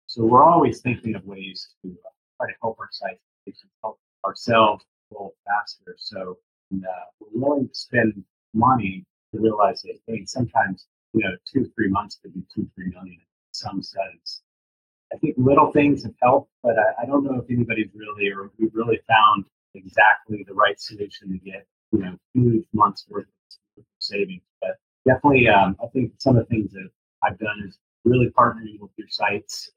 So 0.07 0.23
we're 0.23 0.43
always 0.43 0.79
thinking 0.79 1.15
of 1.15 1.25
ways 1.25 1.67
to 1.81 1.89
uh, 1.89 2.09
try 2.37 2.47
to 2.51 2.57
help 2.61 2.77
our 2.79 2.87
sites, 2.89 3.19
help 3.83 3.99
ourselves 4.23 4.85
roll 5.11 5.35
faster. 5.45 5.95
So 5.97 6.37
and, 6.71 6.85
uh, 6.85 7.05
we're 7.19 7.47
willing 7.47 7.67
to 7.67 7.75
spend 7.75 8.23
money 8.53 9.03
to 9.33 9.41
realize 9.41 9.81
that 9.81 9.97
hey, 10.07 10.23
sometimes 10.25 10.87
you 11.13 11.21
know 11.21 11.35
two 11.51 11.69
three 11.75 11.89
months 11.89 12.17
could 12.21 12.33
be 12.33 12.43
two 12.53 12.65
three 12.75 12.91
million 12.91 13.15
in 13.15 13.51
some 13.51 13.83
studies. 13.83 14.41
I 15.15 15.17
think 15.19 15.35
little 15.37 15.71
things 15.71 16.03
have 16.03 16.13
helped, 16.21 16.51
but 16.61 16.75
I, 16.77 17.03
I 17.03 17.05
don't 17.05 17.23
know 17.23 17.39
if 17.39 17.49
anybody's 17.49 17.89
really 17.95 18.29
or 18.31 18.51
we've 18.59 18.73
really 18.73 18.99
found 19.07 19.45
exactly 19.73 20.43
the 20.45 20.53
right 20.53 20.79
solution 20.79 21.31
to 21.31 21.37
get 21.37 21.65
you 21.91 21.99
know 21.99 22.17
huge 22.33 22.65
months 22.73 23.05
worth 23.09 23.27
of 23.77 23.83
savings. 23.99 24.43
But 24.59 24.75
definitely, 25.05 25.47
um, 25.47 25.77
I 25.81 25.87
think 25.87 26.13
some 26.17 26.35
of 26.35 26.47
the 26.47 26.53
things 26.53 26.73
that 26.73 26.89
I've 27.23 27.39
done 27.39 27.63
is 27.65 27.77
really 28.03 28.29
partnering 28.37 28.79
with 28.79 28.91
your 28.97 29.07
sites, 29.09 29.71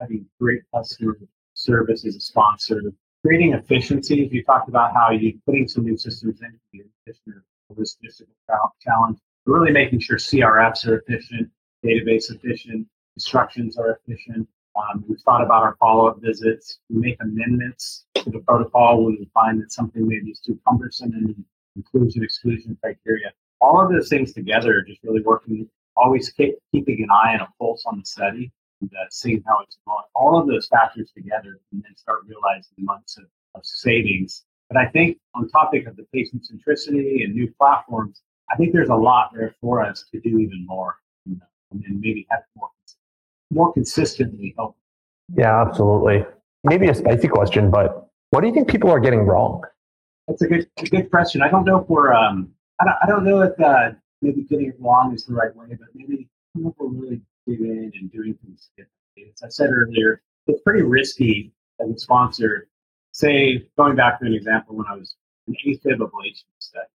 having 0.00 0.26
great 0.40 0.62
customer 0.72 1.18
service 1.54 2.06
as 2.06 2.14
a 2.14 2.20
sponsor, 2.20 2.80
creating 3.24 3.54
efficiencies. 3.54 4.32
You 4.32 4.44
talked 4.44 4.68
about 4.68 4.92
how 4.94 5.10
you 5.10 5.38
putting 5.44 5.66
some 5.66 5.84
new 5.84 5.96
systems 5.96 6.40
in 6.40 6.52
to 6.52 6.58
be 6.72 6.82
efficient 7.06 7.42
this 7.76 7.96
logistical 8.00 8.70
challenge. 8.80 9.18
Really 9.46 9.72
making 9.72 10.00
sure 10.00 10.16
CRFs 10.16 10.86
are 10.86 10.98
efficient, 10.98 11.50
database 11.84 12.30
efficient, 12.30 12.86
instructions 13.16 13.76
are 13.76 13.98
efficient. 14.06 14.48
Um, 14.76 15.04
we've 15.08 15.20
thought 15.20 15.42
about 15.42 15.62
our 15.62 15.76
follow-up 15.76 16.20
visits. 16.20 16.78
We 16.90 17.00
make 17.00 17.16
amendments 17.20 18.06
to 18.16 18.30
the 18.30 18.40
protocol 18.40 19.04
when 19.04 19.16
we 19.18 19.28
find 19.32 19.62
that 19.62 19.72
something 19.72 20.06
maybe 20.06 20.30
is 20.30 20.40
too 20.40 20.58
cumbersome 20.66 21.12
in 21.12 21.44
inclusion 21.76 22.22
exclusion 22.22 22.76
criteria. 22.82 23.32
All 23.60 23.80
of 23.80 23.90
those 23.90 24.08
things 24.08 24.32
together 24.32 24.78
are 24.78 24.82
just 24.82 25.02
really 25.04 25.22
working. 25.22 25.68
Always 25.96 26.30
keep, 26.30 26.56
keeping 26.72 27.02
an 27.02 27.08
eye 27.10 27.32
and 27.32 27.42
a 27.42 27.48
pulse 27.58 27.84
on 27.86 28.00
the 28.00 28.04
study 28.04 28.50
and 28.80 28.90
uh, 28.92 29.06
seeing 29.10 29.42
how 29.46 29.60
it's 29.60 29.78
going. 29.86 30.04
All 30.14 30.38
of 30.38 30.48
those 30.48 30.66
factors 30.66 31.12
together, 31.12 31.60
and 31.72 31.82
then 31.82 31.96
start 31.96 32.22
realizing 32.26 32.74
months 32.78 33.16
of, 33.16 33.24
of 33.54 33.64
savings 33.64 34.44
but 34.70 34.78
I 34.78 34.86
think 34.86 35.18
on 35.34 35.48
topic 35.48 35.86
of 35.86 35.96
the 35.96 36.04
patient 36.12 36.46
centricity 36.50 37.24
and 37.24 37.34
new 37.34 37.52
platforms, 37.58 38.22
I 38.50 38.56
think 38.56 38.72
there's 38.72 38.88
a 38.88 38.94
lot 38.94 39.30
there 39.32 39.54
for 39.60 39.84
us 39.84 40.04
to 40.12 40.20
do 40.20 40.38
even 40.38 40.66
more 40.66 40.96
you 41.26 41.36
know, 41.36 41.46
and 41.70 42.00
maybe 42.00 42.26
have 42.30 42.42
more 42.56 42.70
more 43.54 43.72
consistently 43.72 44.54
help. 44.56 44.76
Yeah, 45.34 45.62
absolutely. 45.62 46.26
Maybe 46.64 46.88
a 46.88 46.94
spicy 46.94 47.28
question, 47.28 47.70
but 47.70 48.08
what 48.30 48.40
do 48.40 48.48
you 48.48 48.54
think 48.54 48.68
people 48.68 48.90
are 48.90 49.00
getting 49.00 49.20
wrong? 49.20 49.62
That's 50.28 50.42
a 50.42 50.48
good 50.48 50.68
a 50.78 50.86
good 50.86 51.10
question. 51.10 51.42
I 51.42 51.50
don't 51.50 51.64
know 51.64 51.78
if 51.78 51.88
we're 51.88 52.12
um 52.12 52.50
I 52.80 52.84
don't, 52.84 52.96
I 53.02 53.06
don't 53.06 53.24
know 53.24 53.42
if 53.42 53.58
uh, 53.60 53.90
maybe 54.20 54.42
getting 54.42 54.68
it 54.68 54.76
wrong 54.80 55.14
is 55.14 55.24
the 55.24 55.34
right 55.34 55.54
way, 55.54 55.68
but 55.70 55.88
maybe 55.94 56.28
we're 56.54 56.72
really 56.88 57.20
digging 57.46 57.92
and 57.94 58.10
doing 58.10 58.34
things 58.44 58.70
differently. 58.76 59.32
As 59.32 59.42
I 59.42 59.48
said 59.48 59.70
earlier, 59.70 60.22
it's 60.46 60.60
pretty 60.62 60.82
risky 60.82 61.52
as 61.80 61.88
a 61.88 61.98
sponsor 61.98 62.68
say, 63.14 63.64
going 63.78 63.96
back 63.96 64.18
to 64.20 64.26
an 64.26 64.34
example 64.34 64.76
when 64.76 64.86
I 64.88 64.96
was 64.96 65.14
an 65.46 65.54
AFib 65.66 65.98
ablation 65.98 66.44
study, 66.58 66.86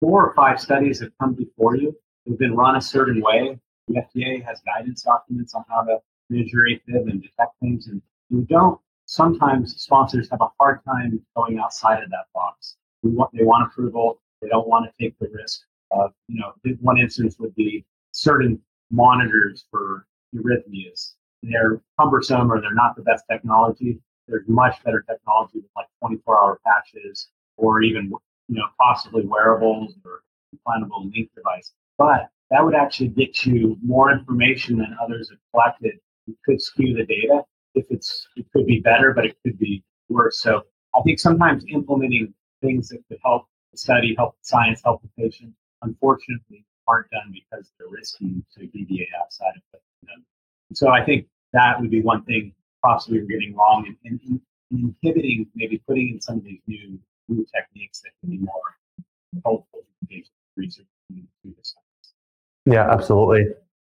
four 0.00 0.26
or 0.26 0.34
five 0.34 0.60
studies 0.60 1.00
have 1.00 1.12
come 1.20 1.34
before 1.34 1.76
you. 1.76 1.96
They've 2.26 2.38
been 2.38 2.56
run 2.56 2.76
a 2.76 2.80
certain 2.80 3.22
way. 3.22 3.58
The 3.88 4.00
FDA 4.00 4.44
has 4.44 4.60
guidance 4.60 5.02
documents 5.02 5.54
on 5.54 5.64
how 5.68 5.82
to 5.82 5.98
measure 6.30 6.58
AFib 6.58 7.10
and 7.10 7.22
detect 7.22 7.58
things, 7.60 7.88
and 7.88 8.02
we 8.30 8.42
don't. 8.42 8.78
Sometimes 9.06 9.80
sponsors 9.80 10.28
have 10.30 10.40
a 10.42 10.48
hard 10.60 10.84
time 10.84 11.20
going 11.34 11.58
outside 11.58 12.02
of 12.02 12.10
that 12.10 12.26
box. 12.34 12.76
They 13.02 13.10
want, 13.10 13.30
they 13.32 13.44
want 13.44 13.66
approval. 13.66 14.20
They 14.42 14.48
don't 14.48 14.68
want 14.68 14.84
to 14.84 15.02
take 15.02 15.18
the 15.18 15.28
risk 15.32 15.62
of, 15.90 16.12
you 16.28 16.40
know, 16.40 16.52
one 16.80 16.98
instance 16.98 17.38
would 17.38 17.54
be 17.54 17.86
certain 18.12 18.60
monitors 18.90 19.64
for 19.70 20.06
arrhythmias. 20.36 21.14
They're 21.42 21.80
cumbersome 21.98 22.52
or 22.52 22.60
they're 22.60 22.74
not 22.74 22.96
the 22.96 23.02
best 23.02 23.24
technology 23.30 23.98
there's 24.28 24.46
much 24.46 24.74
better 24.84 25.04
technology 25.08 25.60
with 25.60 25.70
like 25.74 25.86
24 26.00 26.40
hour 26.40 26.60
patches 26.66 27.28
or 27.56 27.82
even 27.82 28.12
you 28.48 28.56
know 28.56 28.66
possibly 28.78 29.24
wearables 29.26 29.94
or 30.04 30.22
implantable 30.54 31.10
link 31.12 31.30
device. 31.34 31.72
But 31.96 32.28
that 32.50 32.64
would 32.64 32.74
actually 32.74 33.08
get 33.08 33.44
you 33.44 33.76
more 33.82 34.12
information 34.12 34.78
than 34.78 34.96
others 35.02 35.30
have 35.30 35.38
collected. 35.52 35.98
It 36.26 36.36
could 36.44 36.60
skew 36.60 36.94
the 36.94 37.04
data. 37.04 37.42
If 37.74 37.86
it's 37.90 38.26
it 38.36 38.46
could 38.52 38.66
be 38.66 38.80
better, 38.80 39.12
but 39.12 39.26
it 39.26 39.36
could 39.44 39.58
be 39.58 39.84
worse. 40.08 40.40
So 40.40 40.62
I 40.94 41.00
think 41.02 41.20
sometimes 41.20 41.64
implementing 41.68 42.32
things 42.62 42.88
that 42.88 43.00
could 43.08 43.18
help 43.24 43.46
the 43.72 43.78
study, 43.78 44.14
help 44.16 44.32
the 44.32 44.44
science, 44.44 44.80
help 44.84 45.02
the 45.02 45.22
patient, 45.22 45.52
unfortunately 45.82 46.64
aren't 46.86 47.10
done 47.10 47.32
because 47.32 47.70
they're 47.78 47.88
risky 47.88 48.42
to 48.56 48.66
deviate 48.66 49.08
outside 49.20 49.52
of 49.56 49.62
it. 49.74 49.82
So 50.74 50.88
I 50.88 51.04
think 51.04 51.26
that 51.52 51.80
would 51.80 51.90
be 51.90 52.02
one 52.02 52.24
thing 52.24 52.54
possibly 52.84 53.20
we're 53.20 53.26
getting 53.26 53.54
wrong 53.54 53.84
and, 53.86 53.96
and, 54.04 54.40
and 54.70 54.94
inhibiting 55.02 55.46
maybe 55.54 55.82
putting 55.86 56.10
in 56.10 56.20
some 56.20 56.36
of 56.38 56.44
these 56.44 56.60
new 56.66 56.98
new 57.28 57.46
techniques 57.54 58.00
that 58.00 58.10
can 58.20 58.30
be 58.30 58.38
more 58.38 58.62
helpful 59.44 59.80
to 59.80 60.06
patient, 60.06 60.32
research 60.56 60.86
Yeah, 62.68 62.90
absolutely. 62.90 63.46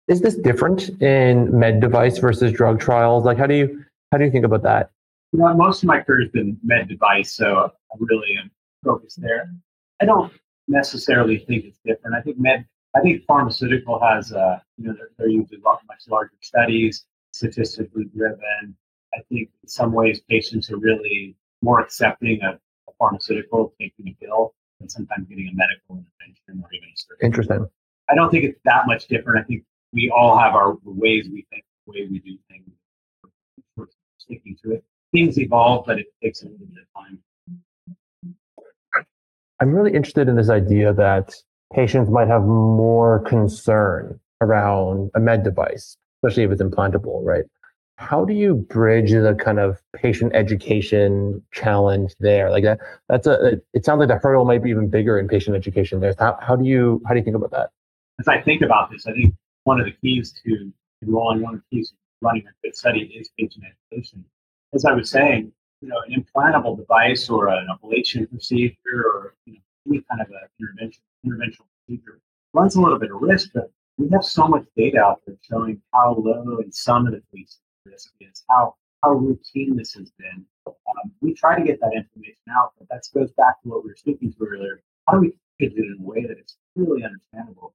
Is 0.08 0.20
this 0.20 0.36
different 0.36 0.90
in 1.02 1.58
med 1.58 1.80
device 1.80 2.18
versus 2.18 2.52
drug 2.52 2.78
trials? 2.78 3.24
Like, 3.24 3.38
how 3.38 3.46
do 3.46 3.54
you 3.54 3.84
how 4.12 4.18
do 4.18 4.24
you 4.24 4.30
think 4.30 4.44
about 4.44 4.62
that? 4.62 4.90
You 5.32 5.40
know, 5.40 5.54
most 5.54 5.82
of 5.82 5.86
my 5.86 6.00
career 6.00 6.22
has 6.22 6.30
been 6.30 6.58
med 6.62 6.88
device, 6.88 7.32
so 7.32 7.72
I 7.92 7.96
really 7.98 8.36
am 8.40 8.50
focused 8.84 9.20
there. 9.20 9.50
I 10.00 10.04
don't 10.04 10.32
necessarily 10.68 11.38
think 11.38 11.64
it's 11.64 11.78
different. 11.84 12.14
I 12.16 12.20
think 12.20 12.38
med, 12.38 12.66
I 12.94 13.00
think 13.00 13.24
pharmaceutical 13.24 13.98
has, 14.00 14.32
uh, 14.32 14.58
you 14.76 14.86
know, 14.86 14.94
they're, 14.94 15.10
they're 15.16 15.28
usually 15.28 15.60
much 15.62 16.02
larger 16.08 16.36
studies 16.42 17.06
statistically 17.32 18.04
driven. 18.14 18.76
I 19.14 19.22
think 19.28 19.48
in 19.62 19.68
some 19.68 19.92
ways 19.92 20.20
patients 20.28 20.70
are 20.70 20.76
really 20.76 21.34
more 21.62 21.80
accepting 21.80 22.40
of 22.42 22.56
a 22.88 22.92
pharmaceutical 22.98 23.72
taking 23.80 24.08
a 24.08 24.24
pill 24.24 24.54
and 24.80 24.90
sometimes 24.92 25.26
getting 25.28 25.48
a 25.48 25.54
medical 25.54 25.96
intervention 25.96 26.62
or 26.62 26.68
even 26.72 26.88
a 26.88 26.96
surgery. 26.96 27.26
Interesting. 27.26 27.66
I 28.09 28.14
don't 28.14 28.31
think 28.31 28.45
it's 28.45 28.61
that 28.64 28.87
much 28.87 29.07
different. 29.09 29.40
I 29.40 29.45
think 29.45 29.64
we 29.92 30.12
all 30.14 30.38
have 30.38 30.55
our 30.55 30.77
ways 30.85 31.29
we 31.31 31.47
think, 31.51 31.64
the 31.87 31.92
way 31.92 32.07
we 32.11 32.19
do 32.21 32.37
things. 32.49 32.71
We're 33.77 33.87
sticking 34.19 34.57
to 34.64 34.73
it. 34.73 34.85
Things 35.12 35.38
evolve, 35.38 35.87
but 35.87 35.99
it 35.99 36.07
takes 36.23 36.42
a 36.42 36.47
little 36.47 36.66
bit 36.66 36.83
of 36.83 37.03
time. 37.03 37.23
I'm 39.61 39.73
really 39.73 39.95
interested 39.95 40.29
in 40.29 40.37
this 40.37 40.51
idea 40.51 40.92
that 40.92 41.35
patients 41.73 42.11
might 42.11 42.29
have 42.29 42.42
more 42.42 43.21
concern 43.21 44.21
around 44.40 45.11
a 45.14 45.21
med 45.21 45.42
device 45.42 45.97
especially 46.27 46.45
if 46.45 46.51
it's 46.51 46.62
implantable, 46.62 47.25
right? 47.25 47.45
How 47.99 48.25
do 48.25 48.35
you 48.35 48.55
bridge 48.55 49.12
the 49.12 49.35
kind 49.42 49.59
of 49.59 49.81
patient 49.95 50.35
education 50.35 51.42
challenge 51.53 52.14
there? 52.21 52.51
Like 52.51 52.64
that, 52.64 52.79
that's 53.09 53.27
a. 53.27 53.59
It 53.73 53.87
sounds 53.87 54.01
like 54.01 54.09
the 54.09 54.19
hurdle 54.19 54.45
might 54.45 54.62
be 54.62 54.69
even 54.71 54.90
bigger 54.90 55.19
in 55.19 55.29
patient 55.29 55.57
education 55.57 56.01
there. 56.01 56.14
How, 56.19 56.38
how 56.42 56.57
do 56.57 56.66
you 56.66 57.01
how 57.07 57.14
do 57.14 57.21
you 57.21 57.25
think 57.25 57.37
about 57.37 57.53
that? 57.53 57.71
As 58.18 58.29
I 58.29 58.40
think 58.40 58.62
about 58.62 58.90
this, 58.90 59.07
I 59.07 59.12
think 59.12 59.35
one 59.64 59.81
of 59.81 59.87
the 59.87 59.92
keys 59.92 60.33
to 60.44 60.72
enrolling, 61.02 61.42
one 61.42 61.55
of 61.55 61.61
the 61.61 61.76
keys 61.76 61.90
to 61.90 61.96
running 62.22 62.44
a 62.46 62.50
good 62.62 62.74
study 62.74 63.12
is 63.14 63.31
patient 63.38 63.64
education. 63.92 64.24
As 64.72 64.85
I 64.85 64.92
was 64.92 65.11
saying, 65.11 65.52
you 65.83 65.88
know, 65.88 66.00
an 66.07 66.24
implantable 66.24 66.76
device 66.76 67.29
or 67.29 67.48
an 67.48 67.68
ablation 67.68 68.29
procedure 68.29 68.74
or 68.94 69.35
you 69.44 69.55
know, 69.55 69.61
any 69.88 70.05
kind 70.11 70.22
of 70.22 70.29
an 70.29 70.48
intervention 70.61 71.02
interventional 71.26 71.66
procedure 71.87 72.20
runs 72.55 72.76
a 72.76 72.81
little 72.81 72.98
bit 72.98 73.11
of 73.11 73.20
risk, 73.20 73.50
but 73.52 73.70
we 73.98 74.09
have 74.11 74.24
so 74.24 74.46
much 74.46 74.64
data 74.76 74.98
out 74.98 75.20
there 75.26 75.37
showing 75.42 75.81
how 75.92 76.14
low 76.14 76.44
the 76.44 77.22
cases 77.33 77.59
risk 77.85 78.11
is, 78.20 78.44
how 78.48 78.74
how 79.02 79.12
routine 79.12 79.76
this 79.76 79.92
has 79.94 80.11
been. 80.18 80.44
Um, 80.66 81.12
we 81.20 81.35
try 81.35 81.59
to 81.59 81.64
get 81.64 81.81
that 81.81 81.92
information 81.94 82.42
out, 82.50 82.72
but 82.79 82.88
that 82.88 83.07
goes 83.14 83.31
back 83.33 83.62
to 83.62 83.68
what 83.68 83.85
we 83.85 83.90
were 83.90 83.96
speaking 83.96 84.33
to 84.33 84.44
earlier. 84.44 84.81
How 85.07 85.14
do 85.14 85.20
we 85.20 85.38
package 85.61 85.79
it 85.79 85.85
in 85.85 85.98
a 86.00 86.02
way 86.02 86.22
that 86.22 86.38
it's 86.38 86.57
really 86.74 87.05
understandable? 87.05 87.74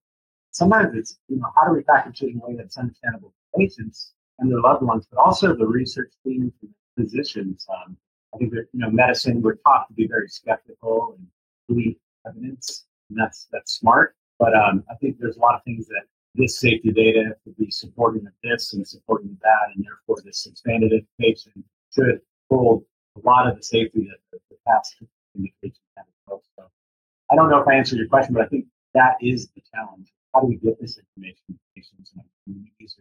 Sometimes 0.51 0.95
it's, 0.95 1.17
you 1.27 1.37
know, 1.37 1.47
how 1.55 1.65
do 1.67 1.73
we 1.73 1.83
package 1.83 2.21
it 2.23 2.29
in 2.29 2.41
a 2.41 2.47
way 2.47 2.55
that's 2.55 2.77
understandable 2.77 3.29
to 3.29 3.59
patients 3.59 4.13
and 4.39 4.51
their 4.51 4.59
loved 4.59 4.83
ones, 4.83 5.07
but 5.09 5.19
also 5.19 5.55
the 5.55 5.65
research 5.65 6.11
teams 6.25 6.51
and 6.61 6.71
physicians. 6.97 7.65
Um, 7.69 7.97
I 8.33 8.37
think 8.37 8.51
that, 8.53 8.67
you 8.73 8.79
know, 8.79 8.89
medicine, 8.89 9.41
we're 9.41 9.55
taught 9.55 9.87
to 9.87 9.93
be 9.93 10.07
very 10.07 10.27
skeptical 10.27 11.15
and 11.17 11.27
believe 11.67 11.95
evidence, 12.27 12.85
and 13.09 13.19
that's 13.19 13.47
that's 13.51 13.73
smart. 13.73 14.15
But 14.39 14.55
um, 14.55 14.83
I 14.89 14.95
think 14.95 15.17
there's 15.19 15.37
a 15.37 15.39
lot 15.39 15.55
of 15.55 15.63
things 15.63 15.87
that 15.87 16.03
this 16.35 16.59
safety 16.59 16.91
data 16.91 17.35
could 17.43 17.57
be 17.57 17.69
supporting 17.69 18.25
of 18.25 18.33
this 18.43 18.73
and 18.73 18.87
supporting 18.87 19.37
that, 19.41 19.75
and 19.75 19.85
therefore 19.85 20.17
this 20.23 20.45
expanded 20.45 20.93
education 20.93 21.63
should 21.93 22.21
hold 22.49 22.83
a 23.17 23.27
lot 23.27 23.47
of 23.47 23.57
the 23.57 23.63
safety 23.63 24.07
that 24.09 24.17
the, 24.31 24.39
the 24.49 24.57
past 24.67 24.95
indications 25.35 25.79
have 25.97 26.05
So 26.27 26.63
I 27.31 27.35
don't 27.35 27.49
know 27.49 27.59
if 27.59 27.67
I 27.67 27.75
answered 27.75 27.97
your 27.97 28.07
question, 28.07 28.33
but 28.33 28.43
I 28.43 28.47
think 28.47 28.65
that 28.93 29.15
is 29.21 29.49
the 29.49 29.61
challenge. 29.73 30.11
How 30.33 30.41
do 30.41 30.47
we 30.47 30.55
get 30.57 30.79
this 30.79 30.97
information 30.97 31.41
to 31.47 31.55
patients 31.75 32.13
and 32.13 32.23
communities 32.45 32.95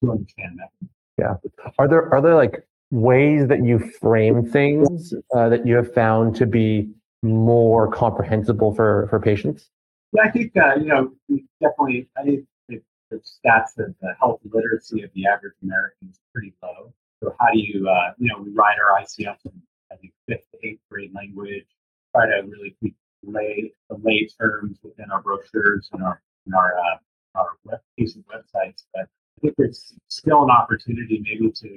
to 0.00 0.10
understand 0.10 0.58
that? 0.58 0.88
Yeah. 1.18 1.34
Are 1.78 1.88
there 1.88 2.12
are 2.12 2.20
there 2.20 2.36
like 2.36 2.66
ways 2.90 3.48
that 3.48 3.64
you 3.64 3.78
frame 3.78 4.44
things 4.44 5.12
uh, 5.34 5.48
that 5.48 5.66
you 5.66 5.76
have 5.76 5.92
found 5.92 6.36
to 6.36 6.46
be 6.46 6.90
more 7.22 7.90
comprehensible 7.90 8.74
for 8.74 9.08
for 9.10 9.20
patients? 9.20 9.70
Yeah, 10.12 10.22
I 10.22 10.30
think 10.30 10.56
uh, 10.56 10.76
you 10.76 10.86
know 10.86 11.12
definitely. 11.60 12.08
I 12.16 12.22
think 12.22 12.46
the, 12.68 12.80
the 13.10 13.16
stats 13.16 13.74
that 13.76 13.94
the 14.00 14.14
health 14.20 14.40
literacy 14.44 15.02
of 15.02 15.10
the 15.14 15.26
average 15.26 15.54
American 15.62 16.08
is 16.10 16.18
pretty 16.32 16.54
low. 16.62 16.92
So 17.22 17.34
how 17.40 17.50
do 17.52 17.58
you 17.58 17.88
uh, 17.88 18.12
you 18.18 18.28
know 18.28 18.42
we 18.42 18.50
write 18.52 18.76
our 18.78 19.00
ICF 19.02 19.36
in 19.44 19.62
I 19.90 19.96
think 19.96 20.12
fifth 20.28 20.44
to 20.52 20.66
eighth 20.66 20.80
grade 20.90 21.12
language. 21.14 21.66
Try 22.14 22.26
to 22.26 22.46
really 22.46 22.76
lay 23.24 23.72
the 23.90 23.96
lay 24.02 24.28
terms 24.38 24.78
within 24.82 25.10
our 25.10 25.20
brochures 25.20 25.88
and 25.92 26.02
our 26.02 26.20
and 26.48 26.54
our 26.54 26.74
uh, 26.78 26.96
our 27.38 27.48
web 27.64 27.80
patient 27.98 28.24
websites. 28.26 28.84
But 28.94 29.02
I 29.02 29.40
think 29.40 29.54
there's 29.56 29.94
still 30.08 30.42
an 30.42 30.50
opportunity 30.50 31.22
maybe 31.22 31.52
to 31.52 31.68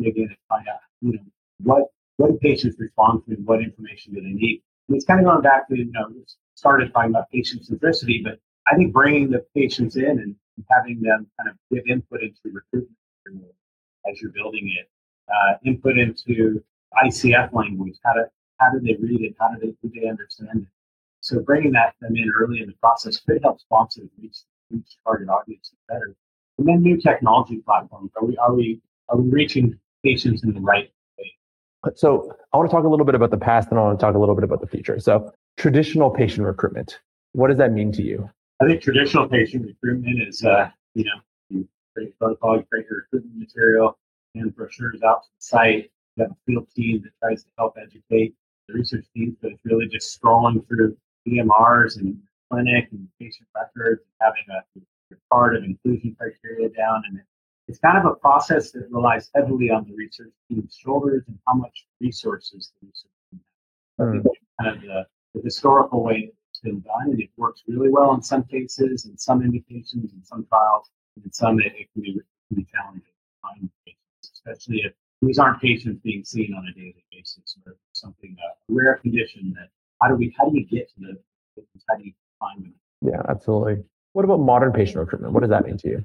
dig 0.00 0.16
in 0.18 0.24
and 0.24 0.36
find 0.48 0.68
out 0.68 0.80
you 1.00 1.12
know 1.12 1.24
what 1.62 1.84
what 2.18 2.40
patients 2.40 2.76
respond 2.78 3.22
to 3.26 3.34
and 3.34 3.46
what 3.46 3.62
information 3.62 4.14
do 4.14 4.20
they 4.20 4.28
need 4.28 4.62
and 4.88 4.96
it's 4.96 5.04
kind 5.04 5.20
of 5.20 5.26
going 5.26 5.42
back 5.42 5.68
to, 5.68 5.76
you 5.76 5.90
know, 5.92 6.08
started 6.54 6.92
talking 6.92 7.10
about 7.10 7.30
patient 7.30 7.62
centricity, 7.68 8.22
but 8.22 8.38
I 8.70 8.76
think 8.76 8.92
bringing 8.92 9.30
the 9.30 9.44
patients 9.54 9.96
in 9.96 10.04
and 10.04 10.34
having 10.70 11.00
them 11.00 11.26
kind 11.38 11.50
of 11.50 11.56
give 11.70 11.84
input 11.88 12.22
into 12.22 12.40
recruitment 12.44 13.52
as 14.08 14.20
you're 14.20 14.30
building 14.30 14.72
it, 14.78 14.88
uh, 15.28 15.54
input 15.64 15.98
into 15.98 16.62
ICF 17.04 17.52
language, 17.52 17.96
how 18.04 18.12
to 18.12 18.26
how 18.58 18.70
do 18.70 18.80
they 18.80 18.96
read 19.00 19.20
it, 19.20 19.34
how 19.38 19.48
do 19.48 19.58
they 19.60 19.88
do 19.88 20.00
they 20.00 20.08
understand 20.08 20.62
it. 20.62 20.68
So 21.26 21.40
bringing 21.40 21.72
that 21.72 21.96
them 22.00 22.14
in 22.16 22.30
early 22.38 22.60
in 22.60 22.68
the 22.68 22.74
process 22.74 23.18
could 23.18 23.40
help 23.42 23.60
sponsors 23.60 24.08
reach 24.22 24.38
reach 24.70 24.96
target 25.04 25.28
audience 25.28 25.72
better. 25.88 26.14
And 26.56 26.68
then 26.68 26.82
new 26.82 27.00
technology 27.00 27.56
platforms. 27.66 28.12
Are 28.14 28.24
we 28.24 28.36
are 28.36 28.54
we 28.54 28.80
are 29.08 29.16
we 29.16 29.28
reaching 29.28 29.76
patients 30.04 30.44
in 30.44 30.54
the 30.54 30.60
right 30.60 30.88
way? 31.18 31.32
so 31.96 32.32
I 32.52 32.56
want 32.56 32.70
to 32.70 32.76
talk 32.76 32.84
a 32.84 32.88
little 32.88 33.04
bit 33.04 33.16
about 33.16 33.32
the 33.32 33.38
past 33.38 33.70
and 33.70 33.78
I 33.80 33.82
want 33.82 33.98
to 33.98 34.06
talk 34.06 34.14
a 34.14 34.18
little 34.20 34.36
bit 34.36 34.44
about 34.44 34.60
the 34.60 34.68
future. 34.68 35.00
So 35.00 35.32
traditional 35.56 36.10
patient 36.10 36.46
recruitment, 36.46 37.00
what 37.32 37.48
does 37.48 37.58
that 37.58 37.72
mean 37.72 37.90
to 37.92 38.04
you? 38.04 38.30
I 38.62 38.68
think 38.68 38.80
traditional 38.80 39.28
patient 39.28 39.66
recruitment 39.66 40.28
is, 40.28 40.44
uh, 40.44 40.70
you 40.94 41.06
know, 41.06 41.20
you 41.48 41.68
create 41.92 42.16
protocol, 42.20 42.58
you 42.58 42.64
create 42.70 42.86
your 42.88 43.00
recruitment 43.00 43.36
material, 43.36 43.98
and 44.36 44.54
brochures 44.54 45.02
out 45.02 45.24
to 45.24 45.28
the 45.28 45.42
site. 45.42 45.90
You 46.16 46.22
have 46.22 46.30
a 46.30 46.36
field 46.46 46.68
team 46.70 47.02
that 47.02 47.10
tries 47.20 47.42
to 47.42 47.50
help 47.58 47.76
educate 47.82 48.36
the 48.68 48.74
research 48.74 49.06
team, 49.12 49.36
but 49.42 49.50
it's 49.50 49.64
really 49.64 49.88
just 49.88 50.22
scrolling 50.22 50.64
through 50.68 50.96
EMRs 51.26 51.96
and 51.96 52.18
clinic 52.50 52.88
and 52.92 53.08
patient 53.20 53.48
records, 53.54 54.02
having 54.20 54.44
a 54.50 55.16
part 55.30 55.56
of 55.56 55.64
inclusion 55.64 56.16
criteria 56.18 56.68
down, 56.70 57.02
and 57.08 57.20
it's 57.68 57.78
kind 57.78 57.98
of 57.98 58.04
a 58.04 58.14
process 58.14 58.70
that 58.72 58.86
relies 58.90 59.30
heavily 59.34 59.70
on 59.70 59.84
the 59.88 59.94
research 59.94 60.32
team's 60.48 60.76
shoulders 60.80 61.24
and 61.26 61.38
how 61.46 61.54
much 61.54 61.86
resources 62.00 62.72
the 62.80 62.86
research 62.86 63.10
team 63.30 63.40
has. 63.98 64.06
Mm. 64.06 64.24
kind 64.60 64.76
of 64.76 64.82
the, 64.82 65.06
the, 65.34 65.40
historical 65.42 66.02
way 66.04 66.30
it's 66.50 66.60
been 66.60 66.80
done, 66.80 67.10
and 67.10 67.20
it 67.20 67.30
works 67.36 67.62
really 67.66 67.90
well 67.90 68.14
in 68.14 68.22
some 68.22 68.44
cases, 68.44 69.06
in 69.06 69.18
some 69.18 69.42
indications, 69.42 70.12
in 70.12 70.24
some 70.24 70.46
trials, 70.46 70.90
and 71.16 71.24
in 71.24 71.32
some 71.32 71.58
it, 71.60 71.72
it 71.76 71.88
can, 71.92 72.02
be, 72.02 72.12
can 72.12 72.56
be 72.56 72.66
challenging 72.72 73.70
patients, 73.84 74.30
especially 74.32 74.82
if 74.84 74.92
these 75.22 75.38
aren't 75.38 75.60
patients 75.60 76.00
being 76.02 76.24
seen 76.24 76.54
on 76.54 76.66
a 76.68 76.72
daily 76.74 77.04
basis 77.10 77.56
or 77.66 77.76
something 77.92 78.36
a 78.38 78.72
rare 78.72 78.96
condition 78.96 79.54
that 79.56 79.70
how 80.00 80.08
do 80.08 80.14
we 80.14 80.34
how 80.38 80.48
do 80.48 80.58
you 80.58 80.66
get 80.66 80.88
to 80.90 80.94
the? 81.00 81.18
How 81.88 81.96
do 81.96 82.04
you 82.04 82.12
find 82.38 82.64
them? 82.64 82.74
Yeah, 83.00 83.22
absolutely. 83.28 83.84
What 84.12 84.24
about 84.24 84.40
modern 84.40 84.72
patient 84.72 84.98
recruitment? 84.98 85.32
What 85.32 85.40
does 85.40 85.50
that 85.50 85.66
mean 85.66 85.76
to 85.78 85.88
you? 85.88 86.04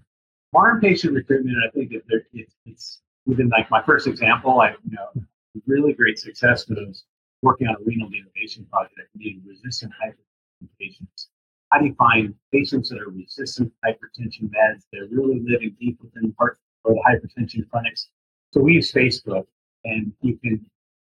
Modern 0.54 0.80
patient 0.82 1.14
recruitment, 1.14 1.56
I 1.66 1.72
think 1.72 1.92
that 1.92 2.02
there, 2.10 2.24
it's, 2.34 2.54
it's 2.66 3.02
even 3.26 3.50
like 3.50 3.70
my 3.72 3.82
first 3.84 4.08
example, 4.08 4.60
I 4.62 4.72
you 4.72 4.92
know 4.92 5.24
really 5.68 5.94
great 5.94 6.20
success 6.20 6.68
was 6.70 7.04
working 7.42 7.68
on 7.68 7.76
a 7.76 7.84
renal 7.86 8.10
denervation 8.10 8.70
project 8.70 9.10
needing 9.16 9.42
resistant 9.46 9.92
hypertension 10.04 10.70
patients. 10.80 11.30
How 11.72 11.80
do 11.80 11.86
you 11.86 11.96
find 11.96 12.36
patients 12.52 12.90
that 12.90 13.00
are 13.00 13.10
resistant 13.10 13.72
to 13.72 13.90
hypertension 13.90 14.50
meds? 14.50 14.84
They're 14.92 15.08
really 15.10 15.40
living 15.40 15.76
deep 15.80 16.00
within 16.02 16.34
parts 16.34 16.60
of 16.86 16.94
the 16.96 17.02
hypertension 17.08 17.70
clinics. 17.72 18.10
So 18.54 18.62
we 18.62 18.74
use 18.74 18.92
Facebook, 18.92 19.46
and 19.86 20.12
you 20.22 20.38
can 20.38 20.66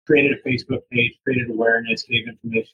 create 0.10 0.32
a 0.32 0.48
Facebook 0.48 0.82
page, 0.92 1.20
created 1.24 1.52
awareness, 1.52 2.02
gave 2.04 2.28
information, 2.28 2.74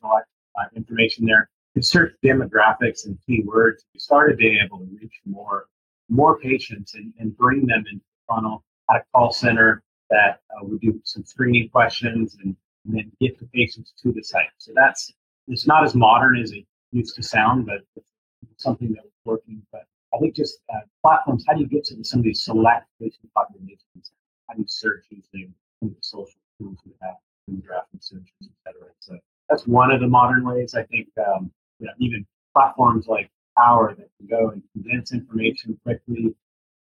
information 0.73 1.25
there. 1.25 1.49
You 1.73 1.81
search 1.81 2.13
demographics 2.23 3.05
and 3.05 3.17
keywords. 3.27 3.79
We 3.93 3.99
started 3.99 4.37
being 4.37 4.57
able 4.63 4.79
to 4.79 4.85
reach 5.01 5.19
more 5.25 5.65
more 6.07 6.39
patients 6.39 6.93
and, 6.93 7.11
and 7.19 7.35
bring 7.35 7.65
them 7.65 7.83
into 7.91 8.05
the 8.05 8.33
funnel 8.33 8.63
at 8.91 8.97
a 8.97 9.03
call 9.11 9.33
center 9.33 9.81
that 10.11 10.39
uh, 10.51 10.63
would 10.63 10.79
do 10.79 11.01
some 11.03 11.25
screening 11.25 11.67
questions 11.69 12.37
and, 12.43 12.55
and, 12.85 12.95
then 12.95 13.11
get 13.19 13.39
the 13.39 13.47
patients 13.47 13.91
to 14.03 14.11
the 14.11 14.21
site. 14.21 14.45
So 14.59 14.71
that's 14.75 15.11
it's 15.47 15.67
not 15.67 15.83
as 15.83 15.95
modern 15.95 16.37
as 16.37 16.51
it 16.51 16.63
used 16.91 17.15
to 17.15 17.23
sound, 17.23 17.65
but 17.65 17.81
it's 17.95 18.63
something 18.63 18.93
that 18.93 19.03
was 19.03 19.11
working. 19.25 19.61
But 19.73 19.85
I 20.13 20.19
think 20.19 20.35
just 20.35 20.59
uh, 20.73 20.79
platforms, 21.01 21.43
how 21.47 21.55
do 21.55 21.61
you 21.61 21.67
get 21.67 21.83
to 21.85 22.01
some 22.03 22.19
of 22.19 22.23
these 22.23 22.45
select 22.45 22.87
patient 23.01 23.29
populations? 23.33 24.11
How 24.47 24.53
do 24.53 24.61
you 24.61 24.67
search 24.67 25.03
using 25.09 25.53
some 25.79 25.89
of 25.89 25.95
the 25.95 26.01
social 26.01 26.39
tools 26.57 26.77
we 26.85 26.93
have, 27.01 27.15
demographic 27.49 28.01
searches, 28.01 28.31
et 28.43 28.49
cetera? 28.65 28.89
So 28.99 29.17
that's 29.49 29.67
one 29.67 29.91
of 29.91 29.99
the 30.01 30.07
modern 30.07 30.45
ways. 30.45 30.75
I 30.75 30.83
think 30.83 31.07
um, 31.17 31.51
you 31.79 31.87
know, 31.87 31.93
even 31.99 32.25
platforms 32.53 33.07
like 33.07 33.29
power 33.57 33.95
that 33.97 34.07
can 34.17 34.27
go 34.27 34.49
and 34.49 34.61
condense 34.73 35.13
information 35.13 35.79
quickly. 35.83 36.33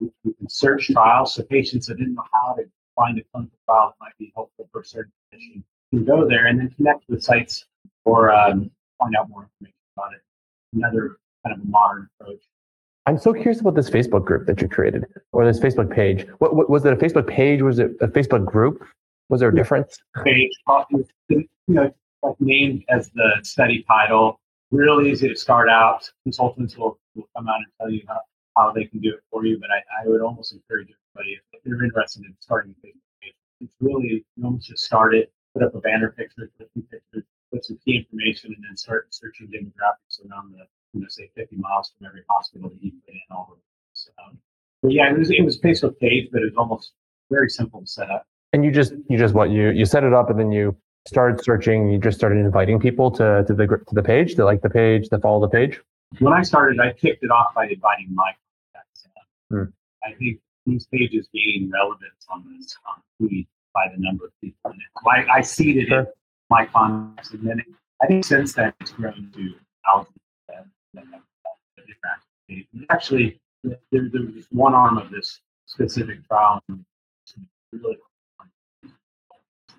We 0.00 0.34
can 0.34 0.48
search 0.48 0.88
trials, 0.88 1.34
so 1.34 1.44
patients 1.44 1.86
that 1.86 1.96
didn't 1.98 2.14
know 2.14 2.24
how 2.32 2.54
to 2.54 2.64
find 2.96 3.18
a 3.18 3.22
clinical 3.32 3.56
trial 3.66 3.94
that 3.94 4.04
might 4.04 4.18
be 4.18 4.32
helpful 4.34 4.68
for 4.72 4.80
a 4.80 4.84
certain 4.84 5.12
condition 5.30 5.64
can 5.92 6.04
go 6.04 6.26
there 6.26 6.46
and 6.46 6.58
then 6.58 6.70
connect 6.70 7.08
with 7.08 7.22
sites 7.22 7.66
or 8.04 8.32
um, 8.32 8.70
find 8.98 9.14
out 9.16 9.28
more 9.28 9.42
information 9.42 9.76
about 9.96 10.12
it. 10.14 10.20
Another 10.74 11.18
kind 11.44 11.56
of 11.56 11.68
modern 11.68 12.08
approach. 12.20 12.42
I'm 13.06 13.18
so 13.18 13.32
curious 13.32 13.60
about 13.60 13.74
this 13.74 13.90
Facebook 13.90 14.24
group 14.24 14.46
that 14.46 14.62
you 14.62 14.68
created, 14.68 15.04
or 15.32 15.44
this 15.44 15.58
Facebook 15.58 15.94
page. 15.94 16.26
What, 16.38 16.54
what 16.54 16.70
was 16.70 16.84
it? 16.84 16.92
A 16.92 16.96
Facebook 16.96 17.26
page? 17.26 17.60
Was 17.60 17.78
it 17.78 17.90
a 18.00 18.08
Facebook 18.08 18.46
group? 18.46 18.84
Was 19.32 19.40
there 19.40 19.48
a 19.48 19.54
difference? 19.54 19.96
Page, 20.24 20.52
you 21.30 21.48
know, 21.66 21.90
like 22.22 22.38
named 22.38 22.84
as 22.90 23.10
the 23.12 23.40
study 23.42 23.82
title 23.88 24.38
real 24.70 25.00
easy 25.00 25.26
to 25.26 25.34
start 25.34 25.70
out. 25.70 26.06
Consultants 26.24 26.76
will, 26.76 27.00
will 27.14 27.30
come 27.34 27.48
out 27.48 27.56
and 27.56 27.66
tell 27.80 27.90
you 27.90 28.02
how, 28.06 28.20
how 28.58 28.72
they 28.72 28.84
can 28.84 29.00
do 29.00 29.08
it 29.08 29.20
for 29.30 29.46
you, 29.46 29.58
but 29.58 29.70
I, 29.70 29.78
I 30.02 30.06
would 30.06 30.20
almost 30.20 30.52
encourage 30.52 30.88
everybody 31.16 31.40
if 31.50 31.60
you're 31.64 31.82
interested 31.82 32.26
in 32.26 32.36
starting 32.40 32.74
a 32.76 32.86
Facebook 32.86 33.08
page, 33.22 33.32
it's 33.62 33.74
really 33.80 34.22
you 34.36 34.44
almost 34.44 34.68
just 34.68 34.84
start 34.84 35.14
it, 35.14 35.32
put 35.54 35.62
up 35.62 35.74
a 35.74 35.80
banner 35.80 36.10
picture, 36.10 36.50
put 36.58 36.66
a 36.66 36.70
few 36.74 36.82
pictures, 36.82 37.24
put 37.50 37.64
some 37.64 37.78
key 37.86 38.04
information, 38.04 38.52
and 38.54 38.62
then 38.68 38.76
start 38.76 39.06
searching 39.14 39.46
demographics 39.46 40.20
around 40.28 40.52
the 40.52 40.66
you 40.92 41.00
know 41.00 41.06
say 41.08 41.30
50 41.34 41.56
miles 41.56 41.94
from 41.96 42.06
every 42.06 42.20
hospital 42.28 42.68
that 42.68 42.84
you 42.84 42.92
put 43.06 43.14
in 43.14 43.20
all 43.30 43.48
of. 43.50 43.58
Um, 44.26 44.36
but 44.82 44.92
yeah, 44.92 45.10
it 45.10 45.18
was 45.18 45.30
it 45.30 45.42
was 45.42 45.58
Facebook 45.58 45.98
page, 46.00 46.28
but 46.30 46.42
it 46.42 46.52
was 46.52 46.58
almost 46.58 46.92
very 47.30 47.48
simple 47.48 47.80
to 47.80 47.86
set 47.86 48.10
up. 48.10 48.26
And 48.52 48.64
you 48.64 48.70
just 48.70 48.92
you 49.08 49.18
just 49.18 49.34
what 49.34 49.50
you 49.50 49.70
you 49.70 49.84
set 49.84 50.04
it 50.04 50.12
up 50.12 50.30
and 50.30 50.38
then 50.38 50.52
you 50.52 50.76
started 51.06 51.42
searching, 51.42 51.90
you 51.90 51.98
just 51.98 52.18
started 52.18 52.38
inviting 52.38 52.78
people 52.78 53.10
to, 53.10 53.44
to 53.46 53.54
the 53.54 53.66
to 53.66 53.94
the 53.94 54.02
page, 54.02 54.34
to 54.36 54.44
like 54.44 54.62
the 54.62 54.70
page, 54.70 55.08
to 55.08 55.18
follow 55.18 55.40
the 55.40 55.48
page? 55.48 55.80
When 56.18 56.32
I 56.32 56.42
started, 56.42 56.78
I 56.78 56.92
kicked 56.92 57.24
it 57.24 57.30
off 57.30 57.54
by 57.54 57.64
inviting 57.64 58.14
my 58.14 58.32
contacts. 58.74 59.08
Hmm. 59.50 59.64
I 60.04 60.14
think 60.18 60.40
these 60.66 60.86
pages 60.86 61.28
gain 61.32 61.70
relevance 61.72 62.26
on 62.28 62.44
this 62.58 62.76
on 62.86 63.02
tweet 63.18 63.48
by 63.74 63.86
the 63.94 64.00
number 64.00 64.26
of 64.26 64.32
people 64.40 64.70
in 64.70 64.76
it. 64.76 65.28
I, 65.30 65.38
I 65.38 65.40
seeded 65.40 65.88
sure. 65.88 66.00
it, 66.00 66.08
my 66.50 66.66
contacts, 66.66 67.30
and 67.30 67.46
then 67.46 67.60
it, 67.60 67.66
I 68.02 68.06
think 68.06 68.24
since 68.24 68.52
then 68.52 68.72
it's 68.80 68.92
grown 68.92 69.30
to 69.34 69.54
thousands 69.86 70.18
Actually, 72.90 73.40
there, 73.64 73.78
there 73.90 74.22
was 74.34 74.46
one 74.50 74.74
arm 74.74 74.98
of 74.98 75.10
this 75.10 75.40
specific 75.66 76.26
trial 76.28 76.62
really 77.72 77.96